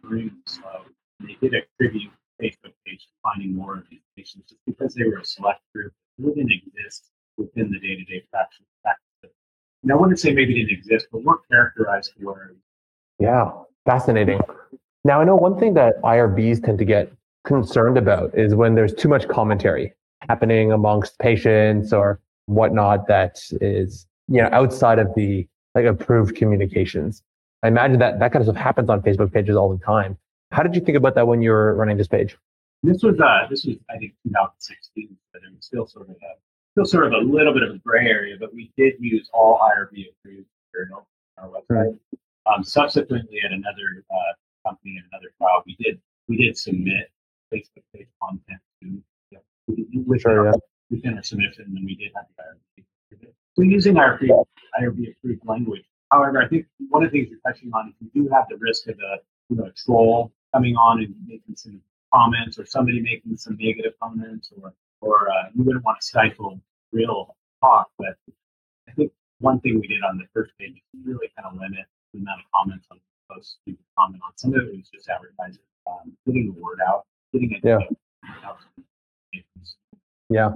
slow. 0.03 0.17
And 0.17 0.31
uh, 0.65 0.79
they 1.19 1.37
did 1.41 1.53
attribute 1.53 2.11
Facebook 2.41 2.73
page 2.85 3.07
finding 3.21 3.55
more 3.55 3.77
of 3.77 3.83
these 3.89 4.01
patients 4.17 4.49
just 4.49 4.61
because 4.65 4.93
they 4.93 5.05
were 5.05 5.19
a 5.19 5.25
select 5.25 5.61
group 5.73 5.93
that 6.19 6.35
didn't 6.35 6.51
exist 6.51 7.09
within 7.37 7.71
the 7.71 7.79
day-to-day 7.79 8.23
practice. 8.31 8.65
And 9.83 9.91
I 9.91 9.95
wouldn't 9.95 10.19
say 10.19 10.33
maybe 10.33 10.53
didn't 10.53 10.77
exist, 10.77 11.07
but 11.11 11.23
weren't 11.23 11.41
characterized 11.51 12.13
for. 12.21 12.55
Yeah, 13.19 13.51
fascinating. 13.85 14.39
Now 15.03 15.19
I 15.19 15.25
know 15.25 15.35
one 15.35 15.59
thing 15.59 15.73
that 15.73 16.01
IRBs 16.03 16.63
tend 16.63 16.79
to 16.79 16.85
get 16.85 17.11
concerned 17.43 17.97
about 17.97 18.37
is 18.37 18.55
when 18.55 18.75
there's 18.75 18.93
too 18.93 19.09
much 19.09 19.27
commentary 19.27 19.93
happening 20.29 20.71
amongst 20.71 21.19
patients 21.19 21.91
or 21.91 22.21
whatnot 22.45 23.07
that 23.07 23.39
is 23.59 24.07
you 24.29 24.41
know 24.41 24.49
outside 24.53 24.99
of 24.99 25.13
the 25.15 25.45
like 25.75 25.85
approved 25.85 26.35
communications. 26.35 27.21
I 27.63 27.69
imagine 27.69 27.97
that 27.99 28.19
that 28.19 28.33
kind 28.33 28.41
of 28.41 28.53
stuff 28.53 28.61
happens 28.61 28.89
on 28.89 29.01
Facebook 29.01 29.31
pages 29.33 29.55
all 29.55 29.69
the 29.69 29.83
time. 29.83 30.17
How 30.51 30.63
did 30.63 30.75
you 30.75 30.81
think 30.81 30.97
about 30.97 31.15
that 31.15 31.25
when 31.25 31.41
you 31.41 31.51
were 31.51 31.73
running 31.75 31.97
this 31.97 32.09
page? 32.09 32.37
This 32.83 33.01
was 33.01 33.17
uh, 33.19 33.47
this 33.49 33.65
was 33.65 33.77
I 33.89 33.97
think 33.97 34.13
2016, 34.27 35.15
but 35.31 35.41
it 35.43 35.55
was 35.55 35.65
still 35.65 35.87
sort 35.87 36.09
of 36.09 36.15
a 36.15 36.33
still 36.73 36.85
sort 36.85 37.07
of 37.07 37.13
a 37.13 37.17
little 37.25 37.53
bit 37.53 37.63
of 37.63 37.73
a 37.75 37.77
gray 37.79 38.05
area. 38.05 38.35
But 38.37 38.53
we 38.53 38.71
did 38.75 38.95
use 38.99 39.29
all 39.33 39.59
IRB 39.59 40.11
approved 40.11 40.45
material 40.73 41.07
on 41.37 41.45
our 41.45 41.49
website. 41.49 41.97
Um, 42.45 42.63
subsequently, 42.63 43.39
at 43.45 43.53
another 43.53 44.03
uh, 44.11 44.69
company 44.69 44.97
and 44.97 45.05
another 45.13 45.31
trial, 45.37 45.63
we 45.65 45.77
did 45.79 46.01
we 46.27 46.35
did 46.35 46.57
submit 46.57 47.09
Facebook 47.53 47.83
page 47.95 48.07
content 48.21 48.59
to 48.81 49.01
yeah, 49.31 49.39
within, 50.05 50.19
Sure, 50.19 50.47
our, 50.47 50.53
yeah. 50.53 50.59
within 50.91 51.13
our 51.15 51.23
submission, 51.23 51.63
and 51.77 51.85
we 51.85 51.95
did 51.95 52.11
have 52.13 52.25
the 52.35 52.43
IRB. 52.43 53.29
So 53.55 53.61
using 53.61 53.95
our 53.97 54.19
IRB 54.19 55.15
approved 55.15 55.45
language. 55.45 55.85
However, 56.13 56.43
I 56.43 56.47
think 56.47 56.67
one 56.89 57.03
of 57.03 57.11
the 57.11 57.17
things 57.17 57.31
you're 57.31 57.39
touching 57.51 57.71
on 57.73 57.89
is 57.89 57.95
you 58.13 58.23
do 58.23 58.29
have 58.29 58.45
the 58.47 58.57
risk 58.57 58.87
of 58.87 58.95
a 58.99 59.17
you 59.49 59.55
know 59.57 59.65
a 59.65 59.71
troll 59.71 60.31
coming 60.53 60.75
on 60.75 60.99
and 61.01 61.15
making 61.25 61.55
some 61.55 61.81
comments, 62.13 62.59
or 62.59 62.65
somebody 62.65 63.01
making 63.01 63.35
some 63.37 63.57
negative 63.59 63.93
comments, 64.01 64.53
or 64.61 64.73
or 65.01 65.29
uh, 65.31 65.49
you 65.55 65.63
wouldn't 65.63 65.83
want 65.83 65.99
to 65.99 66.05
stifle 66.05 66.59
real 66.91 67.35
talk. 67.61 67.89
But 67.97 68.15
I 68.87 68.91
think 68.91 69.11
one 69.39 69.59
thing 69.61 69.79
we 69.81 69.87
did 69.87 70.03
on 70.03 70.19
the 70.19 70.25
first 70.35 70.51
page 70.59 70.75
is 70.75 71.01
really 71.03 71.29
kind 71.35 71.47
of 71.51 71.59
limit 71.59 71.85
the 72.13 72.19
amount 72.19 72.41
of 72.41 72.45
comments 72.53 72.85
on 72.91 72.97
the 72.99 73.33
posts 73.35 73.57
you 73.65 73.73
could 73.73 73.85
comment 73.97 74.21
on. 74.23 74.37
Some 74.37 74.53
of 74.53 74.61
it 74.67 74.77
was 74.77 74.87
just 74.93 75.09
advertising, 75.09 75.63
um, 75.87 76.13
getting 76.27 76.53
the 76.53 76.61
word 76.61 76.77
out, 76.87 77.05
getting 77.33 77.53
it 77.53 77.61
Yeah. 77.63 77.79
out. 78.45 78.57
Yeah. 80.29 80.49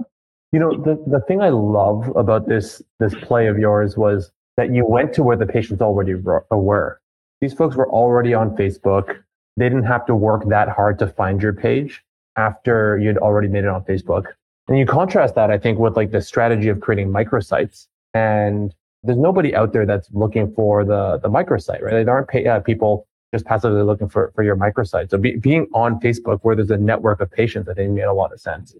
You 0.52 0.60
know, 0.60 0.70
the, 0.70 1.02
the 1.08 1.20
thing 1.26 1.42
I 1.42 1.48
love 1.50 2.10
about 2.16 2.46
this 2.48 2.80
this 3.00 3.14
play 3.22 3.48
of 3.48 3.58
yours 3.58 3.96
was 3.96 4.30
that 4.58 4.74
you 4.74 4.84
went 4.84 5.12
to 5.12 5.22
where 5.22 5.36
the 5.36 5.46
patients 5.46 5.80
already 5.80 6.14
were. 6.16 7.00
These 7.40 7.54
folks 7.54 7.76
were 7.76 7.88
already 7.88 8.34
on 8.34 8.56
Facebook. 8.56 9.22
They 9.56 9.66
didn't 9.66 9.84
have 9.84 10.04
to 10.06 10.16
work 10.16 10.48
that 10.48 10.68
hard 10.68 10.98
to 10.98 11.06
find 11.06 11.40
your 11.40 11.52
page 11.52 12.04
after 12.34 12.98
you'd 12.98 13.18
already 13.18 13.46
made 13.46 13.62
it 13.62 13.70
on 13.70 13.84
Facebook. 13.84 14.24
And 14.66 14.76
you 14.76 14.84
contrast 14.84 15.36
that, 15.36 15.52
I 15.52 15.58
think, 15.58 15.78
with 15.78 15.96
like 15.96 16.10
the 16.10 16.20
strategy 16.20 16.68
of 16.68 16.80
creating 16.80 17.08
microsites. 17.08 17.86
And 18.14 18.74
there's 19.04 19.16
nobody 19.16 19.54
out 19.54 19.72
there 19.72 19.86
that's 19.86 20.10
looking 20.12 20.52
for 20.54 20.84
the 20.84 21.20
the 21.22 21.30
microsite, 21.30 21.80
right? 21.80 22.04
There 22.04 22.10
aren't 22.10 22.26
pay, 22.26 22.44
uh, 22.44 22.58
people 22.58 23.06
just 23.32 23.44
passively 23.44 23.82
looking 23.82 24.08
for, 24.08 24.32
for 24.34 24.42
your 24.42 24.56
microsite. 24.56 25.08
So 25.10 25.18
be, 25.18 25.36
being 25.36 25.68
on 25.72 26.00
Facebook 26.00 26.40
where 26.42 26.56
there's 26.56 26.72
a 26.72 26.76
network 26.76 27.20
of 27.20 27.30
patients, 27.30 27.68
I 27.68 27.74
think 27.74 27.92
made 27.92 28.02
a 28.02 28.12
lot 28.12 28.32
of 28.32 28.40
sense. 28.40 28.74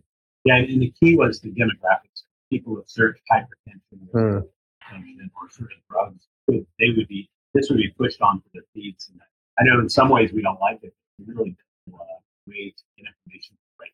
Yeah, 0.44 0.56
and 0.56 0.82
the 0.82 0.92
key 1.00 1.14
was 1.16 1.40
the 1.40 1.50
demographics. 1.50 2.24
People 2.50 2.74
with 2.74 2.88
search 2.88 3.20
hypertension, 3.30 4.08
or 4.12 4.44
Or 4.92 5.50
certain 5.50 5.78
drugs, 5.90 6.26
they 6.48 6.90
would 6.96 7.08
be 7.08 7.28
this 7.54 7.70
would 7.70 7.78
be 7.78 7.88
pushed 7.98 8.20
onto 8.20 8.44
their 8.52 8.62
feeds. 8.74 9.10
And 9.10 9.20
I 9.58 9.64
know 9.64 9.80
in 9.80 9.88
some 9.88 10.08
ways 10.08 10.32
we 10.32 10.42
don't 10.42 10.60
like 10.60 10.80
it. 10.82 10.94
But 11.18 11.34
really 11.34 11.56
uh, 11.92 11.98
ways 12.46 12.74
to 12.76 12.84
get 12.96 13.08
information 13.08 13.56
right. 13.80 13.90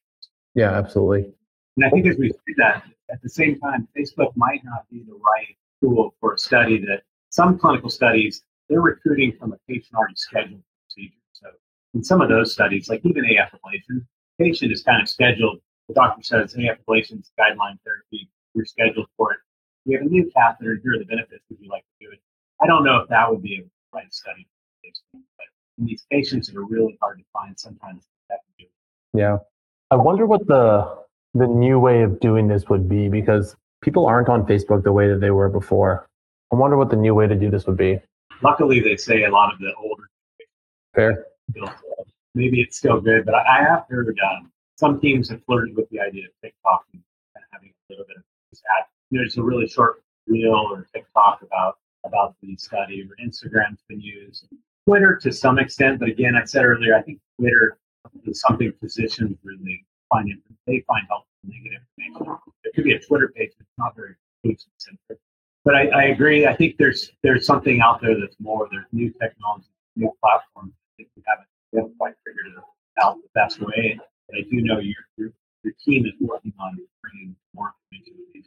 Yeah, 0.55 0.73
absolutely. 0.73 1.33
And 1.77 1.87
I 1.87 1.91
think 1.91 2.07
as 2.07 2.17
we 2.17 2.31
see 2.31 2.55
that, 2.59 2.85
at 3.11 3.21
the 3.23 3.29
same 3.29 3.59
time, 3.61 3.89
Facebook 3.97 4.33
might 4.37 4.65
not 4.65 4.89
be 4.91 5.03
the 5.07 5.15
right 5.15 5.57
tool 5.83 6.15
for 6.21 6.35
a 6.35 6.39
study 6.39 6.79
that 6.87 7.03
some 7.31 7.59
clinical 7.59 7.91
studies, 7.91 8.43
they're 8.69 8.81
recruiting 8.81 9.33
from 9.39 9.53
a 9.53 9.57
patient 9.69 9.95
already 9.95 10.15
scheduled 10.17 10.63
procedure. 10.87 11.17
So 11.33 11.49
in 11.95 12.05
some 12.05 12.21
of 12.21 12.29
those 12.29 12.53
studies, 12.53 12.89
like 12.89 13.01
even 13.05 13.25
AF 13.25 13.53
ablation, 13.53 14.07
patient 14.39 14.73
is 14.73 14.83
kind 14.83 15.03
of 15.03 15.09
scheduled. 15.09 15.59
The 15.89 15.95
doctor 15.95 16.23
says 16.23 16.55
AF 16.55 16.79
ablation 16.87 17.21
is 17.21 17.33
guideline 17.39 17.79
therapy. 17.85 18.31
You're 18.55 18.65
scheduled 18.65 19.09
for 19.17 19.33
it. 19.33 19.39
We 19.87 19.95
have 19.95 20.03
a 20.03 20.07
new 20.07 20.31
catheter. 20.35 20.81
Here 20.83 20.95
are 20.95 20.99
the 20.99 21.05
benefits. 21.05 21.43
Would 21.51 21.59
you 21.61 21.69
like 21.69 21.83
to 21.83 22.07
do 22.07 22.13
it? 22.13 22.21
I 22.63 22.67
don't 22.67 22.85
know 22.85 22.97
if 22.99 23.09
that 23.09 23.31
would 23.31 23.43
be 23.43 23.61
a 23.61 23.97
right 23.97 24.13
study. 24.13 24.47
But 25.13 25.47
in 25.79 25.87
these 25.87 26.07
patients 26.11 26.49
that 26.49 26.57
are 26.57 26.65
really 26.65 26.99
hard 27.01 27.19
to 27.19 27.25
find, 27.33 27.59
sometimes 27.59 28.05
that 28.29 28.41
can 28.59 28.67
do. 28.67 29.19
Yeah. 29.19 29.39
I 29.91 29.97
wonder 29.97 30.27
what 30.27 30.47
the 30.47 31.05
the 31.35 31.47
new 31.47 31.79
way 31.79 32.03
of 32.03 32.21
doing 32.21 32.47
this 32.47 32.69
would 32.69 32.89
be 32.89 33.09
because 33.09 33.57
people 33.83 34.07
aren't 34.07 34.29
on 34.29 34.47
Facebook 34.47 34.85
the 34.85 34.93
way 34.93 35.09
that 35.09 35.21
they 35.21 35.31
were 35.31 35.49
before. 35.49 36.07
I 36.53 36.57
wonder 36.57 36.77
what 36.77 36.91
the 36.91 36.97
new 36.97 37.15
way 37.15 37.27
to 37.27 37.35
do 37.35 37.51
this 37.51 37.67
would 37.67 37.77
be. 37.77 38.01
Luckily, 38.43 38.81
they 38.81 38.97
say 38.97 39.25
a 39.25 39.31
lot 39.31 39.53
of 39.53 39.59
the 39.59 39.73
older 39.75 40.05
Fair. 40.95 41.27
maybe 42.35 42.61
it's 42.61 42.77
still 42.77 43.01
good, 43.01 43.25
but 43.25 43.35
I, 43.35 43.59
I 43.59 43.63
have 43.65 43.85
heard 43.91 44.17
um, 44.31 44.53
some 44.77 45.01
teams 45.01 45.29
have 45.31 45.45
flirted 45.45 45.77
with 45.77 45.89
the 45.91 46.01
idea 46.01 46.27
of 46.27 46.31
TikTok 46.43 46.85
and 46.93 47.03
having 47.51 47.71
a 47.71 47.93
little 47.93 48.05
bit 48.07 48.17
of 48.17 48.23
add, 48.79 48.85
there's 49.11 49.37
a 49.37 49.43
really 49.43 49.69
short 49.69 50.03
reel 50.27 50.55
or 50.55 50.87
TikTok 50.95 51.43
about 51.43 51.79
about 52.05 52.35
the 52.43 52.55
study, 52.57 53.03
or 53.03 53.17
Instagram's 53.25 53.81
been 53.89 54.01
used, 54.01 54.47
Twitter 54.87 55.17
to 55.23 55.33
some 55.33 55.59
extent, 55.59 55.99
but 55.99 56.09
again, 56.09 56.35
I 56.37 56.45
said 56.45 56.65
earlier, 56.65 56.95
I 56.95 57.03
think 57.03 57.19
Twitter 57.41 57.79
is 58.27 58.41
something 58.41 58.73
physicians 58.81 59.37
really 59.43 59.85
find 60.11 60.31
it, 60.31 60.39
they 60.67 60.85
find 60.87 61.07
helpful 61.09 61.29
negative 61.45 61.81
information. 61.99 62.37
There 62.63 62.73
could 62.75 62.85
be 62.85 62.93
a 62.93 63.01
Twitter 63.01 63.33
page 63.35 63.53
that's 63.59 63.71
not 63.79 63.97
very 63.97 64.15
patient 64.45 64.73
centric. 64.77 65.19
But 65.65 65.75
I, 65.75 65.87
I 65.89 66.03
agree. 66.05 66.47
I 66.47 66.55
think 66.55 66.77
there's 66.77 67.11
there's 67.23 67.47
something 67.47 67.81
out 67.81 68.03
there 68.03 68.21
that's 68.21 68.37
more. 68.39 68.69
There's 68.71 68.85
new 68.93 69.11
technology, 69.13 69.69
new 69.97 70.13
platforms. 70.23 70.75
Think 70.99 71.09
we 71.17 71.23
haven't, 71.27 71.49
we 71.73 71.97
quite 71.97 72.15
figured 72.27 72.53
out 73.03 73.17
the 73.17 73.29
best 73.35 73.61
way. 73.61 73.99
But 74.29 74.39
I 74.39 74.43
do 74.43 74.61
know 74.61 74.79
your 74.79 75.01
your, 75.17 75.31
your 75.63 75.73
team 75.83 76.05
is 76.05 76.13
working 76.21 76.53
on 76.61 76.79
bringing 77.01 77.35
more 77.55 77.73
information 77.91 78.19
to 78.19 78.25
these. 78.35 78.45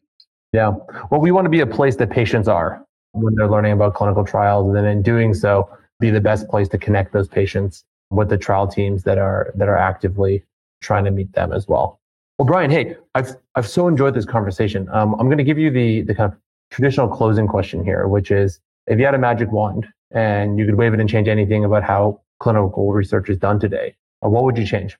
Yeah. 0.54 0.72
Well, 1.12 1.22
we 1.22 1.32
want 1.32 1.46
to 1.46 1.50
be 1.50 1.60
a 1.60 1.68
place 1.68 1.96
that 1.98 2.10
patients 2.10 2.48
are 2.48 2.84
when 3.12 3.36
they're 3.36 3.50
learning 3.50 3.74
about 3.74 3.96
clinical 3.96 4.24
trials, 4.24 4.68
and 4.68 4.76
then 4.76 4.86
in 4.86 5.02
doing 5.02 5.34
so, 5.34 5.70
be 6.00 6.10
the 6.10 6.22
best 6.22 6.48
place 6.48 6.70
to 6.70 6.78
connect 6.78 7.14
those 7.14 7.28
patients 7.28 7.84
with 8.10 8.30
the 8.30 8.38
trial 8.38 8.68
teams 8.68 9.04
that 9.04 9.18
are 9.18 9.52
that 9.56 9.68
are 9.68 9.78
actively 9.78 10.44
trying 10.82 11.04
to 11.04 11.12
meet 11.12 11.32
them 11.34 11.52
as 11.52 11.68
well. 11.68 12.00
Well, 12.38 12.46
Bryan, 12.46 12.72
hey, 12.72 12.96
I've 13.16 13.36
I've 13.56 13.68
so 13.68 13.88
enjoyed 13.88 14.14
this 14.14 14.26
conversation. 14.26 14.88
Um, 14.92 15.16
I'm 15.20 15.28
going 15.28 15.38
to 15.40 15.44
give 15.44 15.58
you 15.58 15.72
the 15.72 16.02
the 16.04 16.16
kind 16.16 16.32
of 16.32 16.40
traditional 16.70 17.08
closing 17.08 17.48
question 17.48 17.84
here, 17.84 18.08
which 18.08 18.32
is 18.32 18.60
if 18.86 19.00
you 19.00 19.06
had 19.06 19.16
a 19.16 19.20
magic 19.20 19.52
wand 19.52 19.88
and 20.12 20.58
you 20.58 20.66
could 20.66 20.76
wave 20.76 20.94
it 20.94 21.00
and 21.00 21.10
change 21.10 21.28
anything 21.28 21.66
about 21.66 21.84
how 21.84 22.22
clinical 22.40 22.94
research 22.94 23.30
is 23.30 23.38
done 23.38 23.60
today, 23.60 23.96
uh, 24.24 24.30
what 24.30 24.44
would 24.44 24.58
you 24.58 24.66
change? 24.66 24.98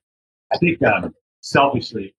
I 0.52 0.58
think 0.58 0.82
um, 0.82 1.14
selfishly. 1.40 2.14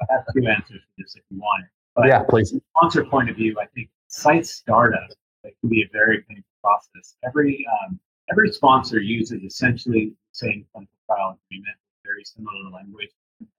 I 0.00 0.04
have 0.10 0.24
two 0.34 0.46
answers 0.46 0.82
for 0.82 1.02
this 1.02 1.14
if 1.16 1.22
you 1.30 1.38
want 1.38 1.64
it. 1.64 1.70
But 1.96 2.08
yeah, 2.08 2.22
please. 2.28 2.50
from 2.50 2.58
a 2.58 2.62
sponsor 2.78 3.04
point 3.06 3.30
of 3.30 3.36
view, 3.36 3.56
I 3.60 3.66
think 3.74 3.88
site 4.08 4.46
startup 4.46 5.08
it 5.44 5.54
can 5.60 5.70
be 5.70 5.82
a 5.82 5.88
very 5.92 6.22
painful 6.28 6.44
process. 6.62 7.16
Every 7.24 7.66
um, 7.80 7.98
every 8.30 8.52
sponsor 8.52 9.00
uses 9.00 9.42
essentially 9.42 10.10
the 10.10 10.16
same 10.32 10.66
clinical 10.72 10.94
trial 11.06 11.38
agreement, 11.46 11.76
very 12.04 12.24
similar 12.24 12.70
language. 12.70 13.10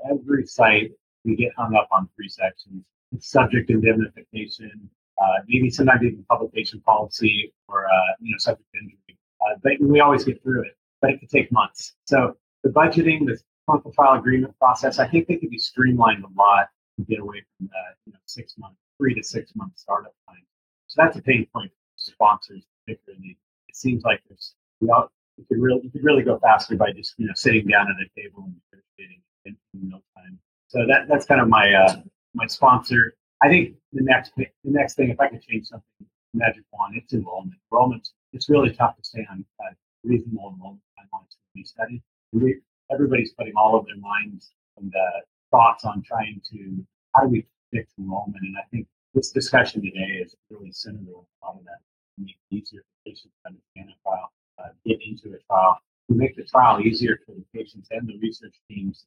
Every 0.10 0.46
site 0.46 0.92
we 1.26 1.36
get 1.36 1.52
hung 1.58 1.76
up 1.76 1.88
on 1.92 2.10
three 2.16 2.30
sections: 2.30 2.84
It's 3.12 3.30
subject 3.30 3.72
indemnification, 3.72 4.90
uh, 5.20 5.40
maybe 5.48 5.70
sometimes 5.72 6.04
even 6.04 6.24
publication 6.30 6.80
policy, 6.82 7.54
or 7.68 7.86
uh, 7.86 8.14
you 8.20 8.32
know 8.32 8.38
subject 8.38 8.70
injury. 8.76 9.18
Uh, 9.42 9.56
but 9.64 9.74
we 9.80 10.00
always 10.00 10.26
get 10.26 10.42
through 10.44 10.62
it, 10.62 10.78
but 11.02 11.12
it 11.12 11.20
could 11.20 11.30
take 11.30 11.52
months. 11.52 11.94
So 12.06 12.38
the 12.64 12.70
budgeting, 12.70 13.26
the 13.26 13.40
clinical 13.66 13.92
trial 13.94 14.20
agreement 14.20 14.58
process, 14.60 15.00
I 15.00 15.08
think 15.08 15.28
they 15.28 15.38
could 15.38 15.50
be 15.50 15.60
streamlined 15.60 16.24
a 16.24 16.28
lot 16.38 16.70
get 17.06 17.20
away 17.20 17.44
from 17.58 17.68
that, 17.68 17.96
you 18.06 18.14
know 18.14 18.20
six 18.26 18.58
month, 18.58 18.76
three 18.98 19.14
to 19.14 19.24
six 19.24 19.56
month 19.56 19.74
startup 19.76 20.14
time. 20.28 20.44
So 20.88 21.02
that's 21.04 21.18
a 21.18 21.22
pain 21.22 21.48
point 21.54 21.72
for 21.72 22.12
sponsors, 22.12 22.64
particularly. 22.86 23.38
It 23.68 23.76
seems 23.76 24.04
like 24.04 24.22
there's 24.28 24.56
we 24.82 24.90
all 24.90 25.10
you 25.38 25.46
could 25.48 25.62
really 25.62 25.82
you 25.84 25.92
could 25.92 26.04
really 26.04 26.24
go 26.24 26.40
faster 26.40 26.76
by 26.76 26.92
just 26.92 27.14
you 27.18 27.28
know 27.28 27.34
sitting 27.36 27.68
down 27.68 27.88
at 27.88 27.96
a 27.96 28.22
table 28.22 28.44
and 28.46 28.56
negotiating 28.72 29.22
in, 29.46 29.58
no 29.74 30.02
time. 30.16 30.40
So 30.68 30.86
that 30.88 31.08
that's 31.08 31.26
kind 31.26 31.42
of 31.42 31.48
my 31.48 31.74
uh, 31.74 32.02
my 32.34 32.48
sponsor. 32.48 33.14
I 33.42 33.50
think 33.50 33.76
the 33.94 34.04
next 34.04 34.34
the 34.36 34.48
next 34.64 34.96
thing, 34.96 35.10
if 35.10 35.20
I 35.20 35.28
could 35.28 35.42
change 35.42 35.68
something, 35.68 36.08
magic 36.34 36.64
wand, 36.74 36.96
it's 36.98 37.14
enrollment. 37.14 37.54
Enrollment, 37.72 38.10
it's 38.34 38.50
really 38.50 38.74
tough 38.74 38.96
to 38.98 39.04
stay 39.04 39.26
on 39.30 39.46
uh, 39.64 39.74
reasonable 40.04 40.54
enrollment 40.56 40.82
for 41.12 41.28
these 41.56 41.70
studies. 41.70 42.02
We, 42.32 42.60
everybody's 42.92 43.34
putting 43.34 43.54
all 43.56 43.78
of 43.78 43.86
their 43.86 43.98
minds 43.98 44.52
and 44.78 44.94
uh, 44.94 45.20
thoughts 45.52 45.86
on 45.86 46.02
trying 46.04 46.42
to 46.52 46.86
how 47.16 47.24
do 47.24 47.30
we 47.30 47.48
fix 47.72 47.94
enrollment, 47.98 48.44
and 48.44 48.56
I 48.58 48.66
think 48.72 48.88
this 49.14 49.32
discussion 49.32 49.82
today 49.82 50.22
is 50.24 50.36
really 50.50 50.72
centered 50.72 51.08
on 51.10 51.26
a 51.42 51.46
lot 51.46 51.60
of 51.60 51.66
that. 51.66 51.80
Make 52.18 52.38
it 52.52 52.56
easier 52.56 52.82
for 52.82 53.10
patients 53.10 53.34
to 53.44 53.50
understand 53.50 53.90
a 53.90 54.02
trial, 54.04 54.32
uh, 54.60 54.70
get 54.86 55.00
into 55.06 55.36
a 55.36 55.40
trial, 55.48 55.78
we 56.10 56.16
make 56.16 56.36
the 56.36 56.44
trial 56.44 56.80
easier 56.82 57.20
for 57.26 57.34
the 57.34 57.44
patients 57.54 57.90
and 57.92 58.08
the 58.08 58.18
research 58.22 58.56
teams, 58.70 59.06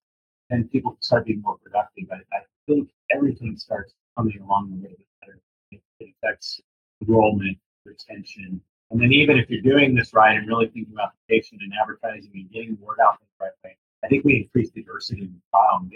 and 0.50 0.70
people 0.70 0.96
start 1.00 1.26
being 1.26 1.40
more 1.42 1.56
productive. 1.58 2.04
I, 2.12 2.16
I 2.36 2.40
think 2.66 2.90
everything 3.14 3.56
starts 3.56 3.94
coming 4.16 4.38
along 4.40 4.70
the 4.70 4.88
way 4.88 4.96
better. 5.20 5.40
It, 5.70 5.80
it 6.00 6.14
affects 6.22 6.60
enrollment, 7.00 7.58
retention, 7.86 8.60
and 8.90 9.00
then 9.00 9.12
even 9.12 9.38
if 9.38 9.48
you're 9.48 9.62
doing 9.62 9.94
this 9.94 10.12
right 10.12 10.36
and 10.36 10.48
really 10.48 10.66
thinking 10.66 10.92
about 10.92 11.12
the 11.12 11.34
patient 11.34 11.62
and 11.62 11.72
advertising 11.80 12.32
and 12.34 12.50
getting 12.50 12.76
the 12.76 12.84
word 12.84 12.98
out 13.00 13.18
the 13.20 13.44
right 13.44 13.52
way, 13.64 13.76
I 14.04 14.08
think 14.08 14.24
we 14.24 14.36
increase 14.36 14.70
diversity 14.70 15.22
in 15.22 15.32
the 15.32 15.40
trial 15.50 15.78
and 15.80 15.90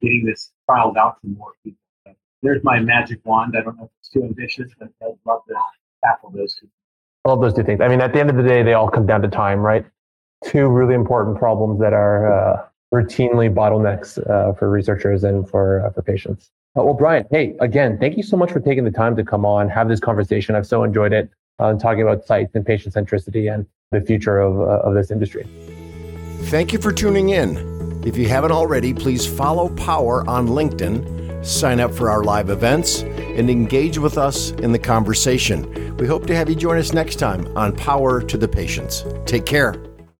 getting 0.00 0.24
this 0.24 0.52
filed 0.66 0.96
out 0.96 1.20
to 1.22 1.28
more 1.28 1.52
people. 1.64 1.78
So 2.06 2.14
there's 2.42 2.62
my 2.64 2.80
magic 2.80 3.20
wand. 3.24 3.54
I 3.56 3.62
don't 3.62 3.76
know 3.76 3.84
if 3.84 3.90
it's 3.98 4.08
too 4.08 4.24
ambitious, 4.24 4.70
but 4.78 4.88
I'd 5.02 5.14
love 5.26 5.42
to 5.48 5.54
tackle 6.04 6.30
those 6.30 6.54
two. 6.54 6.68
I 7.24 7.30
love 7.30 7.40
those 7.40 7.54
two 7.54 7.64
things. 7.64 7.80
I 7.80 7.88
mean, 7.88 8.00
at 8.00 8.12
the 8.12 8.20
end 8.20 8.30
of 8.30 8.36
the 8.36 8.42
day, 8.42 8.62
they 8.62 8.74
all 8.74 8.88
come 8.88 9.06
down 9.06 9.20
to 9.22 9.28
time, 9.28 9.60
right? 9.60 9.84
Two 10.44 10.68
really 10.68 10.94
important 10.94 11.38
problems 11.38 11.80
that 11.80 11.92
are 11.92 12.32
uh, 12.32 12.66
routinely 12.94 13.52
bottlenecks 13.52 14.18
uh, 14.28 14.54
for 14.54 14.70
researchers 14.70 15.24
and 15.24 15.48
for 15.48 15.84
uh, 15.84 15.90
for 15.90 16.02
patients. 16.02 16.50
Uh, 16.78 16.84
well, 16.84 16.94
Bryan, 16.94 17.26
hey, 17.30 17.56
again, 17.60 17.98
thank 17.98 18.16
you 18.16 18.22
so 18.22 18.36
much 18.36 18.52
for 18.52 18.60
taking 18.60 18.84
the 18.84 18.90
time 18.90 19.16
to 19.16 19.24
come 19.24 19.44
on, 19.44 19.68
have 19.68 19.88
this 19.88 20.00
conversation. 20.00 20.54
I've 20.54 20.66
so 20.66 20.84
enjoyed 20.84 21.12
it, 21.12 21.28
uh, 21.58 21.74
talking 21.74 22.02
about 22.02 22.24
sites 22.24 22.54
and 22.54 22.64
patient 22.64 22.94
centricity 22.94 23.52
and 23.52 23.66
the 23.90 24.00
future 24.00 24.38
of, 24.38 24.60
uh, 24.60 24.88
of 24.88 24.94
this 24.94 25.10
industry. 25.10 25.48
Thank 26.44 26.72
you 26.72 26.78
for 26.78 26.92
tuning 26.92 27.30
in. 27.30 27.69
If 28.02 28.16
you 28.16 28.28
haven't 28.28 28.52
already, 28.52 28.94
please 28.94 29.26
follow 29.26 29.68
Power 29.70 30.26
on 30.28 30.48
LinkedIn, 30.48 31.44
sign 31.44 31.80
up 31.80 31.92
for 31.92 32.08
our 32.10 32.24
live 32.24 32.48
events, 32.48 33.02
and 33.02 33.50
engage 33.50 33.98
with 33.98 34.16
us 34.16 34.52
in 34.52 34.72
the 34.72 34.78
conversation. 34.78 35.96
We 35.96 36.06
hope 36.06 36.26
to 36.26 36.34
have 36.34 36.48
you 36.48 36.54
join 36.54 36.78
us 36.78 36.92
next 36.92 37.16
time 37.16 37.46
on 37.56 37.76
Power 37.76 38.22
to 38.22 38.38
the 38.38 38.48
Patients. 38.48 39.04
Take 39.26 39.44
care. 39.44 39.89